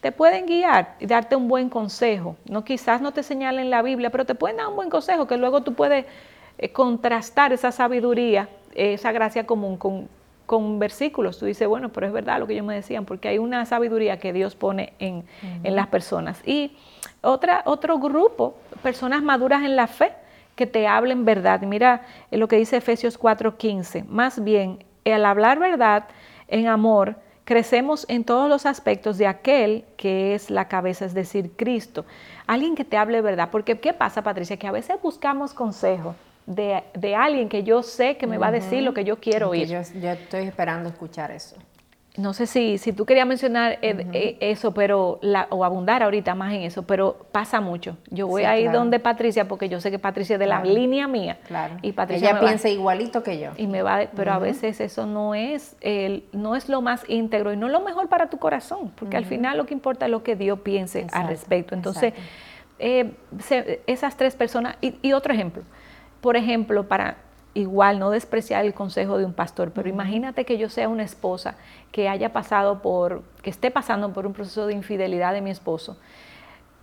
te 0.00 0.10
pueden 0.12 0.46
guiar 0.46 0.96
y 0.98 1.06
darte 1.06 1.36
un 1.36 1.48
buen 1.48 1.68
consejo. 1.68 2.36
No, 2.48 2.64
quizás 2.64 3.00
no 3.00 3.12
te 3.12 3.22
señalen 3.22 3.70
la 3.70 3.82
Biblia, 3.82 4.10
pero 4.10 4.24
te 4.26 4.34
pueden 4.34 4.56
dar 4.56 4.66
un 4.66 4.76
buen 4.76 4.90
consejo 4.90 5.26
que 5.26 5.36
luego 5.36 5.62
tú 5.62 5.74
puedes 5.74 6.06
eh, 6.58 6.72
contrastar 6.72 7.52
esa 7.52 7.70
sabiduría, 7.70 8.48
esa 8.74 9.12
gracia 9.12 9.46
común 9.46 9.76
con, 9.76 10.08
con, 10.44 10.80
versículos. 10.80 11.38
Tú 11.38 11.46
dices, 11.46 11.68
bueno, 11.68 11.90
pero 11.90 12.08
es 12.08 12.12
verdad 12.12 12.40
lo 12.40 12.48
que 12.48 12.54
ellos 12.54 12.66
me 12.66 12.74
decían, 12.74 13.04
porque 13.04 13.28
hay 13.28 13.38
una 13.38 13.64
sabiduría 13.64 14.18
que 14.18 14.32
Dios 14.32 14.56
pone 14.56 14.92
en, 14.98 15.24
en 15.62 15.76
las 15.76 15.86
personas. 15.86 16.42
Y 16.46 16.76
otra, 17.20 17.62
otro 17.64 17.98
grupo, 17.98 18.56
personas 18.82 19.22
maduras 19.22 19.62
en 19.62 19.76
la 19.76 19.86
fe, 19.86 20.12
que 20.62 20.66
te 20.68 20.86
hablen 20.86 21.24
verdad. 21.24 21.62
Mira 21.62 22.02
lo 22.30 22.46
que 22.46 22.56
dice 22.56 22.76
Efesios 22.76 23.18
4:15. 23.18 24.04
Más 24.04 24.44
bien, 24.44 24.84
al 25.04 25.24
hablar 25.24 25.58
verdad 25.58 26.04
en 26.46 26.68
amor, 26.68 27.16
crecemos 27.44 28.06
en 28.08 28.22
todos 28.22 28.48
los 28.48 28.64
aspectos 28.64 29.18
de 29.18 29.26
aquel 29.26 29.84
que 29.96 30.36
es 30.36 30.50
la 30.50 30.68
cabeza, 30.68 31.04
es 31.04 31.14
decir, 31.14 31.50
Cristo. 31.56 32.04
Alguien 32.46 32.76
que 32.76 32.84
te 32.84 32.96
hable 32.96 33.20
verdad. 33.22 33.48
Porque, 33.50 33.80
¿qué 33.80 33.92
pasa, 33.92 34.22
Patricia? 34.22 34.56
Que 34.56 34.68
a 34.68 34.72
veces 34.72 34.96
buscamos 35.02 35.52
consejo 35.52 36.14
de, 36.46 36.84
alguien 37.16 37.48
que 37.48 37.64
yo 37.64 37.82
sé 37.82 38.16
que 38.16 38.28
me 38.28 38.38
va 38.38 38.48
a 38.48 38.52
decir 38.52 38.84
lo 38.84 38.94
que 38.94 39.02
yo 39.02 39.16
quiero 39.18 39.48
oír. 39.50 39.66
Yo, 39.66 39.80
yo 40.00 40.10
estoy 40.10 40.44
esperando 40.44 40.90
escuchar 40.90 41.32
eso 41.32 41.56
no 42.16 42.34
sé 42.34 42.46
si, 42.46 42.76
si 42.76 42.92
tú 42.92 43.06
querías 43.06 43.26
mencionar 43.26 43.78
eh, 43.80 44.06
eh, 44.12 44.36
eso, 44.40 44.74
pero 44.74 45.18
o 45.48 45.64
abundar 45.64 46.02
ahorita 46.02 46.34
más 46.34 46.52
en 46.52 46.62
eso, 46.62 46.82
pero 46.82 47.26
pasa 47.32 47.62
mucho. 47.62 47.96
Yo 48.10 48.26
voy 48.26 48.44
a 48.44 48.58
ir 48.58 48.70
donde 48.70 48.98
Patricia 48.98 49.48
porque 49.48 49.70
yo 49.70 49.80
sé 49.80 49.90
que 49.90 49.98
Patricia 49.98 50.34
es 50.34 50.40
de 50.40 50.46
la 50.46 50.62
línea 50.62 51.08
mía. 51.08 51.38
Claro. 51.46 51.76
Y 51.80 51.92
Patricia 51.92 52.30
Ella 52.30 52.40
piensa 52.40 52.68
igualito 52.68 53.22
que 53.22 53.40
yo. 53.40 53.52
Y 53.56 53.66
me 53.66 53.80
va, 53.80 54.08
pero 54.14 54.32
a 54.34 54.38
veces 54.38 54.80
eso 54.80 55.06
no 55.06 55.34
es 55.34 55.74
el, 55.80 56.24
no 56.32 56.54
es 56.54 56.68
lo 56.68 56.82
más 56.82 57.02
íntegro 57.08 57.50
y 57.50 57.56
no 57.56 57.70
lo 57.70 57.80
mejor 57.80 58.08
para 58.08 58.28
tu 58.28 58.38
corazón, 58.38 58.92
porque 58.94 59.16
al 59.16 59.24
final 59.24 59.56
lo 59.56 59.64
que 59.64 59.72
importa 59.72 60.04
es 60.04 60.10
lo 60.10 60.22
que 60.22 60.36
Dios 60.36 60.60
piense 60.60 61.06
al 61.12 61.28
respecto. 61.28 61.74
Entonces, 61.74 62.12
eh, 62.78 63.14
esas 63.86 64.18
tres 64.18 64.36
personas 64.36 64.76
y, 64.82 64.96
y 65.00 65.14
otro 65.14 65.32
ejemplo. 65.32 65.62
Por 66.20 66.36
ejemplo, 66.36 66.86
para 66.86 67.16
igual 67.54 67.98
no 67.98 68.10
despreciar 68.10 68.64
el 68.64 68.74
consejo 68.74 69.18
de 69.18 69.24
un 69.24 69.32
pastor, 69.32 69.72
pero 69.72 69.88
imagínate 69.88 70.44
que 70.44 70.58
yo 70.58 70.68
sea 70.68 70.88
una 70.88 71.02
esposa 71.02 71.56
que 71.90 72.08
haya 72.08 72.32
pasado 72.32 72.80
por, 72.80 73.22
que 73.42 73.50
esté 73.50 73.70
pasando 73.70 74.12
por 74.12 74.26
un 74.26 74.32
proceso 74.32 74.66
de 74.66 74.74
infidelidad 74.74 75.32
de 75.32 75.40
mi 75.40 75.50
esposo. 75.50 75.98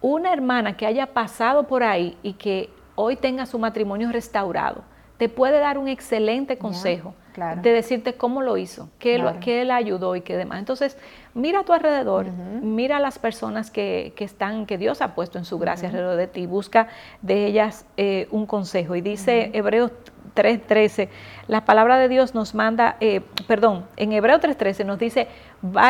Una 0.01 0.31
hermana 0.31 0.77
que 0.77 0.85
haya 0.85 1.07
pasado 1.07 1.67
por 1.67 1.83
ahí 1.83 2.17
y 2.23 2.33
que 2.33 2.69
hoy 2.95 3.15
tenga 3.15 3.45
su 3.45 3.59
matrimonio 3.59 4.11
restaurado, 4.11 4.83
te 5.17 5.27
puede 5.27 5.59
dar 5.59 5.77
un 5.77 5.87
excelente 5.89 6.57
consejo 6.57 7.13
de 7.61 7.71
decirte 7.71 8.13
cómo 8.13 8.41
lo 8.41 8.57
hizo, 8.57 8.89
qué, 8.99 9.17
lo, 9.17 9.39
qué 9.39 9.63
le 9.63 9.73
ayudó 9.73 10.15
y 10.15 10.21
qué 10.21 10.35
demás. 10.35 10.59
Entonces, 10.59 10.97
mira 11.33 11.61
a 11.61 11.63
tu 11.63 11.73
alrededor, 11.73 12.27
mira 12.27 12.97
a 12.97 12.99
las 12.99 13.19
personas 13.19 13.71
que, 13.71 14.13
están, 14.17 14.65
que 14.65 14.77
Dios 14.77 15.01
ha 15.01 15.15
puesto 15.15 15.37
en 15.37 15.45
su 15.45 15.57
gracia 15.59 15.89
alrededor 15.89 16.17
de 16.17 16.27
ti, 16.27 16.45
busca 16.47 16.87
de 17.21 17.45
ellas 17.45 17.85
eh, 17.97 18.27
un 18.31 18.45
consejo. 18.45 18.95
Y 18.95 19.01
dice 19.01 19.51
Hebreos 19.53 19.91
3.13, 20.39 21.09
la 21.49 21.65
palabra 21.65 21.97
de 21.97 22.07
Dios 22.07 22.35
nos 22.35 22.53
manda, 22.53 22.95
eh, 22.99 23.21
perdón, 23.47 23.87
en 23.97 24.13
Hebreo 24.13 24.39
3.13 24.39 24.85
nos 24.85 24.99
dice, 24.99 25.27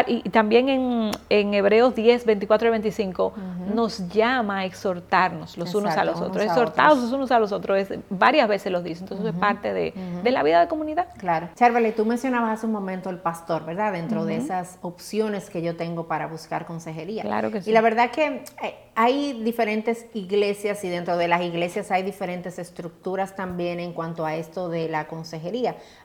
y 0.07 0.21
también 0.29 0.69
en, 0.69 1.11
en 1.29 1.53
Hebreos 1.53 1.93
10, 1.93 2.25
24 2.25 2.69
y 2.69 2.71
25, 2.71 3.33
nos 3.75 4.07
llama 4.07 4.59
a 4.59 4.65
exhortarnos 4.65 5.57
los 5.57 5.75
unos 5.75 5.97
a 5.97 6.05
los 6.05 6.21
otros, 6.21 6.45
exhortados 6.45 6.99
los 6.99 7.11
unos 7.11 7.31
a 7.31 7.39
los 7.39 7.51
otros, 7.51 7.87
varias 8.09 8.47
veces 8.47 8.71
los 8.71 8.85
dice, 8.85 9.01
entonces 9.03 9.27
es 9.27 9.33
parte 9.33 9.73
de, 9.73 9.93
la 10.31 10.43
vida 10.43 10.61
de 10.61 10.67
comunidad. 10.69 11.07
Claro. 11.17 11.49
Charvele, 11.55 11.91
tú 11.91 12.05
mencionabas 12.05 12.59
hace 12.59 12.65
un 12.65 12.71
momento 12.71 13.09
el 13.09 13.17
pastor, 13.17 13.65
¿verdad? 13.65 13.91
Dentro 13.91 14.23
de 14.23 14.37
esas 14.37 14.77
opciones 14.81 15.49
que 15.49 15.61
yo 15.61 15.75
tengo 15.75 16.07
para 16.07 16.27
buscar 16.27 16.65
consejería. 16.65 17.23
Claro 17.23 17.51
que 17.51 17.61
sí. 17.61 17.69
Y 17.69 17.73
la 17.73 17.81
verdad 17.81 18.11
que 18.11 18.43
eh, 18.63 18.75
hay 18.95 19.43
diferentes 19.43 20.05
iglesias 20.13 20.83
y 20.83 20.89
dentro 20.89 21.17
de 21.17 21.27
las 21.27 21.41
iglesias 21.41 21.91
hay 21.91 22.03
diferentes 22.03 22.59
estructuras 22.59 23.35
también 23.35 23.79
en 23.79 23.91
cuanto 23.91 24.25
a 24.25 24.35
esto 24.35 24.69
de 24.69 24.87
la 24.87 25.07
consejería. 25.07 25.48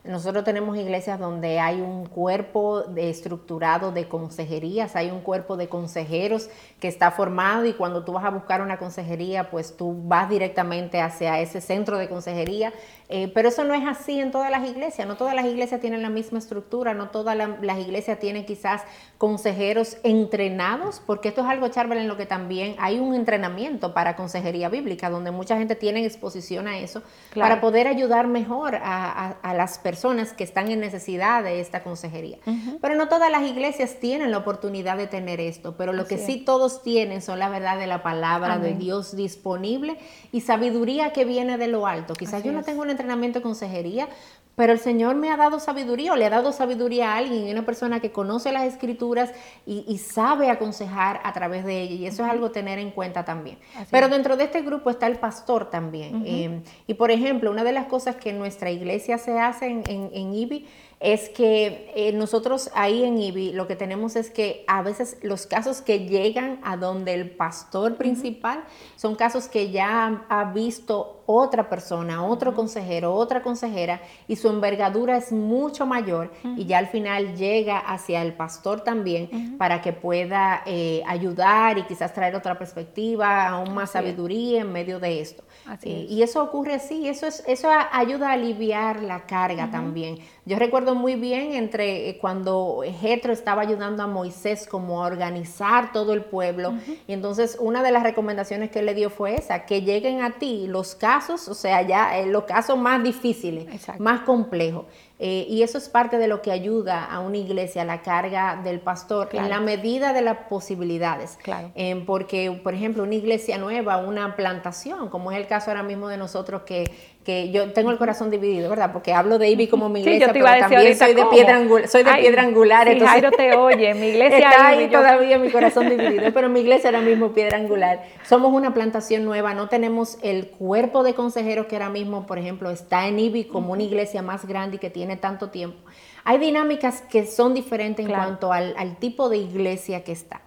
Nosotros 0.04 0.44
tenemos 0.44 0.76
iglesias 0.76 1.18
donde 1.18 1.60
hay 1.60 1.80
un 1.80 2.06
cuerpo 2.06 2.82
de 2.82 3.10
estructurado 3.10 3.92
de 3.92 4.08
consejerías, 4.08 4.96
hay 4.96 5.10
un 5.10 5.20
cuerpo 5.20 5.56
de 5.56 5.68
consejeros 5.68 6.48
que 6.80 6.88
está 6.88 7.10
formado 7.10 7.66
y 7.66 7.74
cuando 7.74 8.04
tú 8.04 8.12
vas 8.12 8.24
a 8.24 8.30
buscar 8.30 8.62
una 8.62 8.78
consejería, 8.78 9.50
pues 9.50 9.76
tú 9.76 9.94
vas 10.04 10.28
directamente 10.28 11.00
hacia 11.00 11.40
ese 11.40 11.60
centro 11.60 11.98
de 11.98 12.08
consejería. 12.08 12.72
Eh, 13.10 13.30
pero 13.34 13.48
eso 13.48 13.64
no 13.64 13.74
es 13.74 13.86
así 13.86 14.18
en 14.18 14.30
todas 14.30 14.50
las 14.50 14.66
iglesias, 14.66 15.06
no 15.06 15.16
todas 15.16 15.34
las 15.34 15.44
iglesias 15.44 15.80
tienen 15.80 16.00
la 16.00 16.08
misma 16.08 16.38
estructura, 16.38 16.94
no 16.94 17.10
todas 17.10 17.36
las 17.36 17.78
iglesias 17.78 18.18
tienen 18.18 18.46
quizás 18.46 18.82
consejeros 19.18 19.98
entrenados, 20.02 21.02
porque 21.04 21.28
esto 21.28 21.42
es 21.42 21.46
algo, 21.46 21.68
Charbel, 21.68 21.98
en 21.98 22.08
lo 22.08 22.16
que 22.16 22.24
también 22.24 22.76
hay 22.78 22.98
un 22.98 23.14
entrenamiento 23.14 23.92
para 23.92 24.16
consejería 24.16 24.70
bíblica, 24.70 25.10
donde 25.10 25.30
mucha 25.30 25.58
gente 25.58 25.76
tiene 25.76 26.04
exposición 26.04 26.66
a 26.66 26.78
eso, 26.78 27.02
para 27.34 27.60
poder 27.60 27.88
ayudar 27.88 28.26
mejor 28.26 28.76
a, 28.76 29.33
las 29.42 29.78
personas 29.78 30.32
que 30.32 30.44
están 30.44 30.70
en 30.70 30.80
necesidad 30.80 31.42
de 31.42 31.60
esta 31.60 31.82
consejería. 31.82 32.38
Pero 32.80 32.94
no 32.94 33.08
todas 33.08 33.30
las 33.30 33.42
iglesias 33.42 33.96
tienen 34.00 34.30
la 34.30 34.38
oportunidad 34.38 34.96
de 34.96 35.06
tener 35.06 35.40
esto, 35.40 35.76
pero 35.76 35.92
lo 35.92 36.06
que 36.06 36.18
sí 36.18 36.38
todos 36.38 36.82
tienen 36.82 37.22
son 37.22 37.38
la 37.38 37.48
verdad 37.48 37.78
de 37.78 37.86
la 37.86 38.02
palabra 38.02 38.58
de 38.58 38.74
Dios 38.74 39.14
disponible 39.14 39.98
y 40.32 40.40
sabiduría 40.40 41.12
que 41.12 41.24
viene 41.24 41.58
de 41.58 41.68
lo 41.68 41.86
alto. 41.86 42.14
Quizás 42.14 42.42
yo 42.42 42.52
no 42.52 42.62
tengo 42.62 42.82
una 42.82 42.94
entrenamiento 42.94 43.40
de 43.40 43.42
consejería, 43.42 44.08
pero 44.56 44.72
el 44.72 44.78
Señor 44.78 45.16
me 45.16 45.30
ha 45.30 45.36
dado 45.36 45.58
sabiduría 45.60 46.12
o 46.12 46.16
le 46.16 46.26
ha 46.26 46.30
dado 46.30 46.52
sabiduría 46.52 47.12
a 47.12 47.16
alguien, 47.16 47.50
una 47.50 47.66
persona 47.66 48.00
que 48.00 48.12
conoce 48.12 48.52
las 48.52 48.64
escrituras 48.64 49.32
y, 49.66 49.98
sabe 49.98 50.50
aconsejar 50.50 51.20
a 51.24 51.32
través 51.32 51.64
de 51.64 51.82
ella. 51.82 51.94
Y 51.94 52.06
eso 52.06 52.24
es 52.24 52.30
algo 52.30 52.50
tener 52.50 52.78
en 52.78 52.90
cuenta 52.90 53.24
también. 53.24 53.58
Pero 53.90 54.08
dentro 54.08 54.36
de 54.36 54.44
este 54.44 54.62
grupo 54.62 54.90
está 54.90 55.06
el 55.06 55.16
pastor 55.16 55.70
también. 55.70 56.22
Eh, 56.26 56.62
y 56.86 56.94
por 56.94 57.10
ejemplo, 57.10 57.50
una 57.50 57.64
de 57.64 57.72
las 57.72 57.86
cosas 57.86 58.16
que 58.16 58.30
en 58.30 58.38
nuestra 58.38 58.70
iglesia 58.70 59.18
se 59.18 59.38
hace 59.38 59.66
en, 59.66 59.82
en 59.86 60.34
IBI 60.34 60.66
es 61.04 61.28
que 61.28 61.92
eh, 61.94 62.12
nosotros 62.12 62.70
ahí 62.74 63.04
en 63.04 63.18
IBI 63.18 63.52
lo 63.52 63.66
que 63.66 63.76
tenemos 63.76 64.16
es 64.16 64.30
que 64.30 64.64
a 64.66 64.80
veces 64.80 65.18
los 65.20 65.46
casos 65.46 65.82
que 65.82 66.06
llegan 66.06 66.60
a 66.62 66.78
donde 66.78 67.12
el 67.12 67.30
pastor 67.30 67.96
principal 67.96 68.64
son 68.96 69.14
casos 69.14 69.46
que 69.46 69.70
ya 69.70 70.24
ha, 70.30 70.44
visto 70.54 71.22
otra 71.26 71.68
persona, 71.68 72.24
otro 72.24 72.54
consejero, 72.54 73.14
otra 73.14 73.42
consejera 73.42 74.00
y 74.28 74.36
su 74.36 74.48
envergadura 74.48 75.16
es 75.16 75.32
mucho 75.32 75.86
mayor 75.86 76.30
y 76.56 76.66
ya 76.66 76.78
al 76.78 76.88
final 76.88 77.36
llega 77.36 77.78
hacia 77.78 78.22
el 78.22 78.34
pastor 78.34 78.82
también 78.82 79.56
para 79.58 79.80
que 79.80 79.92
pueda 79.92 80.62
eh, 80.66 81.02
ayudar 81.06 81.78
y 81.78 81.84
quizás 81.84 82.12
traer 82.12 82.34
otra 82.34 82.58
perspectiva, 82.58 83.48
aún 83.48 83.74
más 83.74 83.92
sabiduría 83.92 84.60
en 84.60 84.72
medio 84.72 85.00
de 85.00 85.20
esto. 85.20 85.44
Eh, 85.82 86.06
y 86.08 86.22
eso 86.22 86.42
ocurre 86.42 86.74
así, 86.74 87.08
eso, 87.08 87.26
es, 87.26 87.42
eso 87.46 87.68
ayuda 87.92 88.30
a 88.30 88.32
aliviar 88.32 89.02
la 89.02 89.26
carga 89.26 89.70
también. 89.70 90.18
Yo 90.44 90.58
recuerdo 90.58 90.94
muy 90.94 91.14
bien 91.14 91.54
entre 91.54 92.10
eh, 92.10 92.18
cuando 92.18 92.82
Jetro 93.00 93.32
estaba 93.32 93.62
ayudando 93.62 94.02
a 94.02 94.06
Moisés 94.06 94.66
como 94.68 95.02
a 95.02 95.06
organizar 95.06 95.92
todo 95.92 96.12
el 96.12 96.22
pueblo. 96.22 96.74
Y 97.06 97.12
entonces 97.12 97.56
una 97.60 97.82
de 97.82 97.92
las 97.92 98.02
recomendaciones 98.02 98.70
que 98.70 98.80
él 98.80 98.86
le 98.86 98.94
dio 98.94 99.08
fue 99.08 99.36
esa, 99.36 99.64
que 99.64 99.82
lleguen 99.82 100.22
a 100.22 100.32
ti 100.38 100.66
los 100.66 100.94
casos, 101.14 101.48
o 101.48 101.54
sea, 101.54 101.82
ya 101.82 102.24
los 102.26 102.44
casos 102.44 102.76
más 102.76 103.02
difíciles, 103.02 103.66
más 103.98 104.20
complejos. 104.22 104.86
Eh, 105.26 105.46
y 105.48 105.62
eso 105.62 105.78
es 105.78 105.88
parte 105.88 106.18
de 106.18 106.28
lo 106.28 106.42
que 106.42 106.52
ayuda 106.52 107.02
a 107.02 107.20
una 107.20 107.38
iglesia, 107.38 107.82
la 107.86 108.02
carga 108.02 108.60
del 108.62 108.78
pastor, 108.78 109.30
en 109.32 109.48
la 109.48 109.58
medida 109.58 110.12
de 110.12 110.20
las 110.20 110.36
posibilidades. 110.50 111.38
Claro. 111.42 111.72
porque, 112.04 112.60
por 112.62 112.74
ejemplo, 112.74 113.02
una 113.04 113.14
iglesia 113.14 113.56
nueva, 113.56 113.96
una 113.96 114.36
plantación, 114.36 115.08
como 115.08 115.32
es 115.32 115.38
el 115.38 115.46
caso 115.46 115.70
ahora 115.70 115.82
mismo 115.82 116.08
de 116.08 116.18
nosotros 116.18 116.62
que 116.62 116.84
que 117.24 117.50
yo 117.50 117.72
tengo 117.72 117.90
el 117.90 117.96
corazón 117.96 118.30
dividido, 118.30 118.68
¿verdad? 118.68 118.92
Porque 118.92 119.14
hablo 119.14 119.38
de 119.38 119.48
Ibi 119.48 119.66
como 119.68 119.88
mi 119.88 120.00
iglesia, 120.02 120.30
pero 120.32 120.44
también 120.44 120.96
soy 120.96 121.14
de, 121.14 121.24
piedra 121.26 121.56
angular, 121.56 121.88
soy 121.88 122.04
de 122.04 122.12
piedra 122.14 122.42
angular. 122.42 122.86
entonces, 122.86 123.08
Jairo 123.08 123.30
te 123.30 123.56
oye, 123.56 123.94
mi 123.94 124.06
iglesia 124.08 124.50
está 124.50 124.68
ahí 124.68 124.88
todavía 124.88 125.38
mi 125.38 125.50
corazón 125.50 125.88
dividido, 125.88 126.32
pero 126.32 126.48
mi 126.48 126.60
iglesia 126.60 126.90
ahora 126.90 127.00
mismo 127.00 127.32
piedra 127.32 127.56
angular. 127.56 128.02
Somos 128.24 128.52
una 128.52 128.74
plantación 128.74 129.24
nueva, 129.24 129.54
no 129.54 129.68
tenemos 129.68 130.18
el 130.22 130.48
cuerpo 130.48 131.02
de 131.02 131.14
consejeros 131.14 131.66
que 131.66 131.76
ahora 131.76 131.88
mismo, 131.88 132.26
por 132.26 132.38
ejemplo, 132.38 132.70
está 132.70 133.08
en 133.08 133.18
Ibi 133.18 133.44
como 133.44 133.72
una 133.72 133.82
iglesia 133.82 134.22
más 134.22 134.46
grande 134.46 134.76
y 134.76 134.78
que 134.78 134.90
tiene 134.90 135.13
tanto 135.16 135.50
tiempo. 135.50 135.78
Hay 136.24 136.38
dinámicas 136.38 137.02
que 137.02 137.26
son 137.26 137.54
diferentes 137.54 138.06
en 138.06 138.12
cuanto 138.12 138.52
al, 138.52 138.74
al 138.76 138.96
tipo 138.96 139.28
de 139.28 139.38
iglesia 139.38 140.04
que 140.04 140.12
está. 140.12 140.42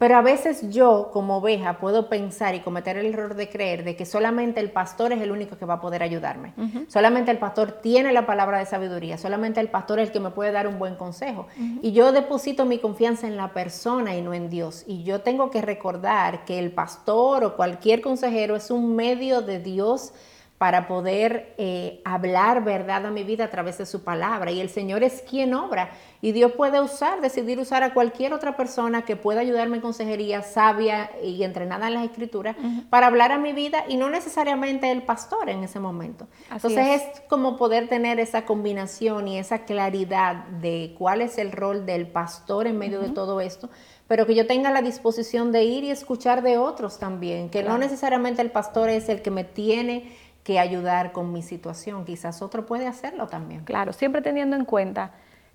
Pero 0.00 0.16
a 0.16 0.22
veces 0.22 0.70
yo, 0.70 1.10
como 1.12 1.36
oveja, 1.36 1.78
puedo 1.78 2.08
pensar 2.08 2.54
y 2.54 2.60
cometer 2.60 2.96
el 2.96 3.04
error 3.04 3.34
de 3.34 3.50
creer 3.50 3.84
de 3.84 3.96
que 3.96 4.06
solamente 4.06 4.58
el 4.58 4.70
pastor 4.70 5.12
es 5.12 5.20
el 5.20 5.30
único 5.30 5.58
que 5.58 5.66
va 5.66 5.74
a 5.74 5.80
poder 5.82 6.02
ayudarme. 6.02 6.54
Solamente 6.88 7.30
el 7.30 7.36
pastor 7.36 7.72
tiene 7.82 8.10
la 8.14 8.24
palabra 8.24 8.60
de 8.60 8.64
sabiduría. 8.64 9.18
Solamente 9.18 9.60
el 9.60 9.68
pastor 9.68 9.98
es 9.98 10.06
el 10.06 10.12
que 10.14 10.20
me 10.20 10.30
puede 10.30 10.52
dar 10.52 10.66
un 10.66 10.78
buen 10.78 10.96
consejo. 10.96 11.48
Y 11.82 11.92
yo 11.92 12.12
deposito 12.12 12.64
mi 12.64 12.78
confianza 12.78 13.26
en 13.26 13.36
la 13.36 13.52
persona 13.52 14.16
y 14.16 14.22
no 14.22 14.32
en 14.32 14.48
Dios. 14.48 14.84
Y 14.86 15.02
yo 15.02 15.20
tengo 15.20 15.50
que 15.50 15.60
recordar 15.60 16.46
que 16.46 16.58
el 16.58 16.72
pastor 16.72 17.44
o 17.44 17.54
cualquier 17.54 18.00
consejero 18.00 18.56
es 18.56 18.70
un 18.70 18.96
medio 18.96 19.42
de 19.42 19.58
Dios 19.58 20.14
para 20.60 20.86
poder 20.86 21.54
eh, 21.56 22.02
hablar 22.04 22.62
verdad 22.62 23.06
a 23.06 23.10
mi 23.10 23.24
vida 23.24 23.44
a 23.44 23.48
través 23.48 23.78
de 23.78 23.86
su 23.86 24.04
palabra. 24.04 24.50
Y 24.50 24.60
el 24.60 24.68
Señor 24.68 25.02
es 25.02 25.22
quien 25.22 25.54
obra. 25.54 25.92
Y 26.20 26.32
Dios 26.32 26.52
puede 26.52 26.82
usar, 26.82 27.22
decidir 27.22 27.58
usar 27.58 27.82
a 27.82 27.94
cualquier 27.94 28.34
otra 28.34 28.58
persona 28.58 29.06
que 29.06 29.16
pueda 29.16 29.40
ayudarme 29.40 29.76
en 29.76 29.80
consejería 29.80 30.42
sabia 30.42 31.12
y 31.24 31.42
entrenada 31.44 31.88
en 31.88 31.94
las 31.94 32.04
escrituras 32.04 32.56
para 32.90 33.06
hablar 33.06 33.32
a 33.32 33.38
mi 33.38 33.54
vida 33.54 33.84
y 33.88 33.96
no 33.96 34.10
necesariamente 34.10 34.92
el 34.92 35.02
pastor 35.02 35.48
en 35.48 35.64
ese 35.64 35.80
momento. 35.80 36.28
Entonces 36.52 37.00
es. 37.00 37.20
como 37.22 37.56
poder 37.56 37.88
tener 37.88 38.20
esa 38.20 38.44
combinación 38.44 39.28
y 39.28 39.38
esa 39.38 39.60
claridad 39.60 40.44
de 40.60 40.94
cuál 40.98 41.22
es 41.22 41.38
el 41.38 41.52
rol 41.52 41.86
del 41.86 42.06
pastor 42.06 42.66
en 42.66 42.76
medio 42.76 43.00
de 43.00 43.08
todo 43.08 43.40
esto 43.40 43.70
pero 44.10 44.26
que 44.26 44.34
yo 44.34 44.44
tenga 44.44 44.72
la 44.72 44.82
disposición 44.82 45.52
de 45.52 45.62
ir 45.62 45.84
y 45.84 45.92
escuchar 45.92 46.42
de 46.42 46.58
otros 46.58 46.98
también, 46.98 47.48
que 47.48 47.62
no 47.62 47.78
necesariamente 47.78 48.42
el 48.42 48.50
pastor 48.50 48.88
es 48.88 49.08
el 49.08 49.22
que 49.22 49.30
me 49.30 49.44
tiene 49.44 50.12
que 50.42 50.58
ayudar 50.58 51.12
con 51.12 51.32
mi 51.32 51.42
situación. 51.42 52.04
Quizás 52.04 52.42
otro 52.42 52.66
puede 52.66 52.86
hacerlo 52.86 53.26
también. 53.26 53.64
Claro, 53.64 53.92
siempre 53.92 54.22
teniendo 54.22 54.56
en 54.56 54.64
cuenta 54.64 55.12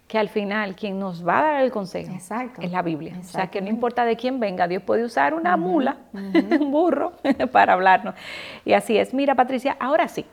que 0.08 0.20
al 0.20 0.30
final 0.30 0.76
quien 0.76 1.00
nos 1.00 1.28
va 1.28 1.40
a 1.40 1.44
dar 1.44 1.64
el 1.64 1.72
consejo 1.72 2.14
es 2.16 2.72
la 2.72 2.82
Biblia. 2.82 3.16
O 3.20 3.24
sea, 3.24 3.48
que 3.48 3.62
no 3.62 3.70
importa 3.70 4.06
de 4.06 4.16
quién 4.16 4.40
venga, 4.40 4.68
Dios 4.68 4.84
puede 4.84 5.04
usar 5.04 5.34
una 5.34 5.58
mula, 5.58 5.98
un 6.14 6.72
burro, 6.72 7.14
para 7.52 7.74
hablarnos. 7.74 8.14
Y 8.64 8.74
así 8.74 8.98
es. 8.98 9.14
Mira, 9.14 9.34
Patricia, 9.34 9.76
ahora 9.80 10.08
sí, 10.08 10.26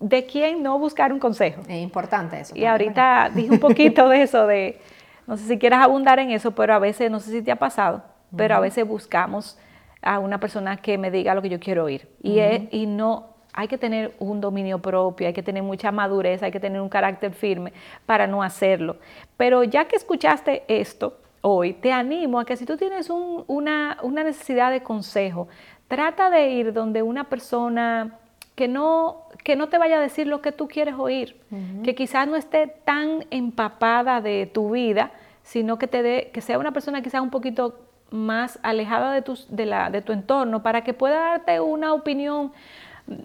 ¿de 0.00 0.26
quién 0.26 0.62
no 0.62 0.78
buscar 0.78 1.12
un 1.12 1.20
consejo? 1.20 1.62
Es 1.68 1.80
importante 1.80 2.40
eso. 2.40 2.56
Y 2.56 2.64
ahorita 2.64 3.30
dije 3.34 3.52
un 3.52 3.60
poquito 3.60 4.08
de 4.08 4.22
eso, 4.22 4.46
de, 4.48 4.80
no 5.28 5.36
sé 5.36 5.46
si 5.46 5.58
quieras 5.58 5.84
abundar 5.84 6.18
en 6.18 6.32
eso, 6.32 6.50
pero 6.52 6.74
a 6.74 6.80
veces, 6.80 7.08
no 7.08 7.20
sé 7.20 7.30
si 7.30 7.42
te 7.42 7.52
ha 7.52 7.56
pasado, 7.56 8.02
pero 8.36 8.56
a 8.56 8.60
veces 8.60 8.86
buscamos 8.86 9.58
a 10.02 10.18
una 10.18 10.38
persona 10.38 10.76
que 10.76 10.98
me 10.98 11.10
diga 11.10 11.34
lo 11.34 11.42
que 11.42 11.48
yo 11.48 11.60
quiero 11.60 11.84
oír. 11.84 12.08
Y, 12.20 12.40
y 12.72 12.86
no 12.86 13.37
hay 13.58 13.66
que 13.66 13.76
tener 13.76 14.14
un 14.20 14.40
dominio 14.40 14.78
propio, 14.78 15.26
hay 15.26 15.32
que 15.32 15.42
tener 15.42 15.64
mucha 15.64 15.90
madurez, 15.90 16.44
hay 16.44 16.52
que 16.52 16.60
tener 16.60 16.80
un 16.80 16.88
carácter 16.88 17.32
firme 17.32 17.72
para 18.06 18.28
no 18.28 18.40
hacerlo. 18.40 18.98
Pero 19.36 19.64
ya 19.64 19.86
que 19.86 19.96
escuchaste 19.96 20.62
esto 20.68 21.16
hoy, 21.40 21.72
te 21.72 21.90
animo 21.90 22.38
a 22.38 22.44
que 22.44 22.56
si 22.56 22.64
tú 22.64 22.76
tienes 22.76 23.10
una, 23.10 23.98
necesidad 24.12 24.70
de 24.70 24.84
consejo, 24.84 25.48
trata 25.88 26.30
de 26.30 26.50
ir 26.50 26.72
donde 26.72 27.02
una 27.02 27.24
persona 27.24 28.14
que 28.54 28.68
no, 28.68 29.24
que 29.42 29.56
no 29.56 29.68
te 29.68 29.76
vaya 29.76 29.98
a 29.98 30.00
decir 30.00 30.28
lo 30.28 30.40
que 30.40 30.52
tú 30.52 30.68
quieres 30.68 30.94
oír, 30.96 31.40
que 31.82 31.96
quizás 31.96 32.28
no 32.28 32.36
esté 32.36 32.68
tan 32.68 33.26
empapada 33.32 34.20
de 34.20 34.46
tu 34.46 34.70
vida, 34.70 35.10
sino 35.42 35.80
que, 35.80 35.88
te 35.88 36.04
dé, 36.04 36.30
que 36.32 36.42
sea 36.42 36.60
una 36.60 36.70
persona 36.70 37.02
quizás 37.02 37.22
un 37.22 37.30
poquito 37.30 37.76
más 38.10 38.60
alejada 38.62 39.12
de 39.12 39.22
tu, 39.22 39.36
de, 39.48 39.66
la, 39.66 39.90
de 39.90 40.00
tu 40.00 40.12
entorno 40.12 40.62
para 40.62 40.82
que 40.82 40.94
pueda 40.94 41.30
darte 41.30 41.58
una 41.58 41.92
opinión 41.92 42.52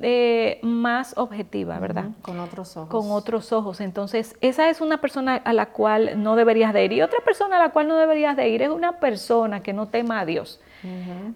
eh, 0.02 0.60
más 0.62 1.14
objetiva, 1.18 1.78
¿verdad? 1.80 2.06
Con 2.22 2.40
otros 2.40 2.78
ojos. 2.78 2.90
Con 2.90 3.12
otros 3.12 3.52
ojos. 3.52 3.82
Entonces, 3.82 4.36
esa 4.42 4.70
es 4.70 4.80
una 4.82 5.02
persona 5.02 5.36
a 5.36 5.54
la 5.54 5.68
cual 5.68 6.24
no 6.24 6.36
deberías 6.36 6.74
de 6.74 6.86
ir. 6.86 6.94
Y 6.94 7.02
otra 7.02 7.20
persona 7.20 7.58
a 7.58 7.60
la 7.60 7.70
cual 7.70 7.88
no 7.88 7.98
deberías 7.98 8.38
de 8.38 8.48
ir 8.48 8.62
es 8.62 8.70
una 8.70 9.00
persona 9.00 9.62
que 9.62 9.74
no 9.74 9.88
tema 9.88 10.22
a 10.22 10.26
Dios. 10.26 10.62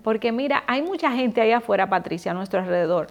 Porque 0.04 0.34
mira, 0.34 0.64
hay 0.68 0.82
mucha 0.82 1.12
gente 1.12 1.40
ahí 1.40 1.52
afuera, 1.52 1.88
Patricia, 1.90 2.32
a 2.32 2.36
nuestro 2.36 2.60
alrededor, 2.60 3.08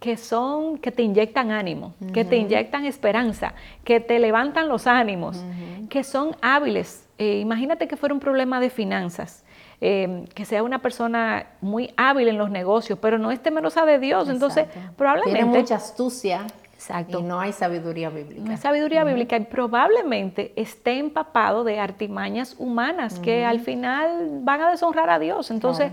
que 0.00 0.16
son, 0.16 0.78
que 0.78 0.90
te 0.90 1.02
inyectan 1.02 1.52
ánimo, 1.52 1.94
que 2.12 2.24
te 2.24 2.36
inyectan 2.36 2.84
esperanza, 2.84 3.54
que 3.84 4.00
te 4.00 4.18
levantan 4.18 4.68
los 4.68 4.88
ánimos, 4.88 5.44
que 5.88 6.02
son 6.02 6.36
hábiles. 6.42 7.08
Eh, 7.18 7.38
imagínate 7.38 7.86
que 7.86 7.96
fuera 7.96 8.14
un 8.14 8.20
problema 8.20 8.60
de 8.60 8.68
finanzas 8.68 9.45
Em, 9.78 10.24
que 10.28 10.46
sea 10.46 10.62
una 10.62 10.78
persona 10.78 11.48
muy 11.60 11.92
hábil 11.98 12.28
en 12.28 12.38
los 12.38 12.50
negocios, 12.50 12.98
pero 12.98 13.18
no 13.18 13.30
es 13.30 13.42
temerosa 13.42 13.84
de 13.84 13.98
Dios. 13.98 14.30
Entonces, 14.30 14.66
probablemente... 14.96 15.38
Tiene 15.38 15.58
mucha 15.58 15.74
astucia. 15.74 16.46
Exacto. 16.72 17.20
Y 17.20 17.22
no 17.22 17.40
hay 17.40 17.52
sabiduría 17.52 18.08
bíblica. 18.08 18.42
No 18.42 18.50
hay 18.52 18.56
sabiduría 18.56 19.04
bíblica 19.04 19.36
y 19.36 19.40
probablemente 19.40 20.52
esté 20.56 20.98
empapado 20.98 21.62
de 21.62 21.78
artimañas 21.78 22.54
humanas 22.58 23.18
que 23.18 23.44
al 23.44 23.60
final 23.60 24.40
van 24.42 24.62
a 24.62 24.70
deshonrar 24.70 25.10
a 25.10 25.18
Dios. 25.18 25.50
Entonces, 25.50 25.92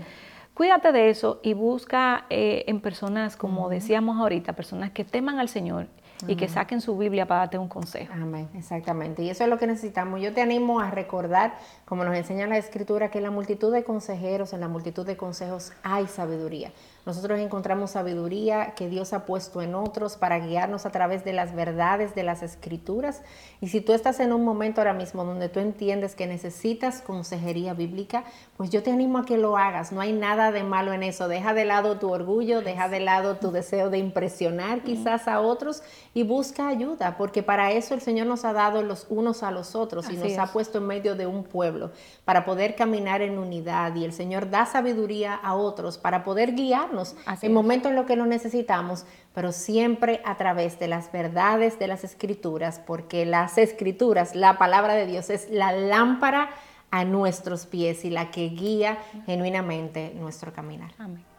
cuídate 0.54 0.90
de 0.92 1.10
eso 1.10 1.40
y 1.42 1.52
busca 1.52 2.24
eh, 2.30 2.64
en 2.66 2.80
personas, 2.80 3.36
como 3.36 3.68
decíamos 3.68 4.18
ahorita, 4.18 4.54
personas 4.54 4.92
que 4.92 5.04
teman 5.04 5.38
al 5.38 5.48
Señor 5.50 5.88
y 6.26 6.36
que 6.36 6.48
saquen 6.48 6.80
su 6.80 6.96
Biblia 6.96 7.26
para 7.26 7.40
darte 7.40 7.58
un 7.58 7.68
consejo. 7.68 8.12
Amén, 8.12 8.48
exactamente. 8.54 9.22
Y 9.22 9.30
eso 9.30 9.44
es 9.44 9.50
lo 9.50 9.58
que 9.58 9.66
necesitamos. 9.66 10.20
Yo 10.20 10.32
te 10.32 10.42
animo 10.42 10.80
a 10.80 10.90
recordar, 10.90 11.54
como 11.84 12.04
nos 12.04 12.16
enseña 12.16 12.46
la 12.46 12.58
Escritura, 12.58 13.10
que 13.10 13.18
en 13.18 13.24
la 13.24 13.30
multitud 13.30 13.72
de 13.72 13.84
consejeros, 13.84 14.52
en 14.52 14.60
la 14.60 14.68
multitud 14.68 15.06
de 15.06 15.16
consejos 15.16 15.72
hay 15.82 16.06
sabiduría. 16.06 16.72
Nosotros 17.06 17.38
encontramos 17.38 17.90
sabiduría 17.90 18.74
que 18.74 18.88
Dios 18.88 19.12
ha 19.12 19.26
puesto 19.26 19.60
en 19.60 19.74
otros 19.74 20.16
para 20.16 20.38
guiarnos 20.38 20.86
a 20.86 20.90
través 20.90 21.22
de 21.22 21.34
las 21.34 21.54
verdades 21.54 22.14
de 22.14 22.22
las 22.22 22.42
escrituras. 22.42 23.22
Y 23.60 23.68
si 23.68 23.82
tú 23.82 23.92
estás 23.92 24.20
en 24.20 24.32
un 24.32 24.42
momento 24.42 24.80
ahora 24.80 24.94
mismo 24.94 25.24
donde 25.24 25.50
tú 25.50 25.60
entiendes 25.60 26.14
que 26.14 26.26
necesitas 26.26 27.02
consejería 27.02 27.74
bíblica, 27.74 28.24
pues 28.56 28.70
yo 28.70 28.82
te 28.82 28.90
animo 28.90 29.18
a 29.18 29.26
que 29.26 29.36
lo 29.36 29.58
hagas. 29.58 29.92
No 29.92 30.00
hay 30.00 30.12
nada 30.12 30.50
de 30.50 30.62
malo 30.62 30.94
en 30.94 31.02
eso. 31.02 31.28
Deja 31.28 31.52
de 31.52 31.66
lado 31.66 31.98
tu 31.98 32.10
orgullo, 32.10 32.62
deja 32.62 32.88
de 32.88 33.00
lado 33.00 33.36
tu 33.36 33.50
deseo 33.50 33.90
de 33.90 33.98
impresionar 33.98 34.82
quizás 34.82 35.28
a 35.28 35.40
otros 35.40 35.82
y 36.14 36.22
busca 36.22 36.68
ayuda, 36.68 37.16
porque 37.18 37.42
para 37.42 37.72
eso 37.72 37.92
el 37.92 38.00
Señor 38.00 38.26
nos 38.26 38.44
ha 38.44 38.52
dado 38.52 38.82
los 38.82 39.06
unos 39.10 39.42
a 39.42 39.50
los 39.50 39.74
otros 39.74 40.08
y 40.10 40.16
nos 40.16 40.38
ha 40.38 40.46
puesto 40.46 40.78
en 40.78 40.86
medio 40.86 41.16
de 41.16 41.26
un 41.26 41.44
pueblo 41.44 41.90
para 42.24 42.46
poder 42.46 42.76
caminar 42.76 43.20
en 43.20 43.38
unidad. 43.38 43.94
Y 43.94 44.04
el 44.04 44.12
Señor 44.12 44.48
da 44.48 44.64
sabiduría 44.64 45.34
a 45.34 45.54
otros 45.54 45.98
para 45.98 46.24
poder 46.24 46.52
guiar 46.52 46.93
en 47.42 47.52
momentos 47.52 47.90
en 47.90 47.96
los 47.96 48.06
que 48.06 48.16
lo 48.16 48.26
necesitamos, 48.26 49.06
pero 49.34 49.52
siempre 49.52 50.20
a 50.24 50.36
través 50.36 50.78
de 50.78 50.88
las 50.88 51.10
verdades 51.10 51.78
de 51.78 51.88
las 51.88 52.04
escrituras, 52.04 52.80
porque 52.86 53.26
las 53.26 53.58
escrituras, 53.58 54.34
la 54.34 54.58
palabra 54.58 54.94
de 54.94 55.06
Dios 55.06 55.30
es 55.30 55.50
la 55.50 55.72
lámpara 55.72 56.50
a 56.90 57.04
nuestros 57.04 57.66
pies 57.66 58.04
y 58.04 58.10
la 58.10 58.30
que 58.30 58.48
guía 58.48 58.98
genuinamente 59.26 60.12
nuestro 60.14 60.52
caminar. 60.52 60.92
Amén. 60.98 61.33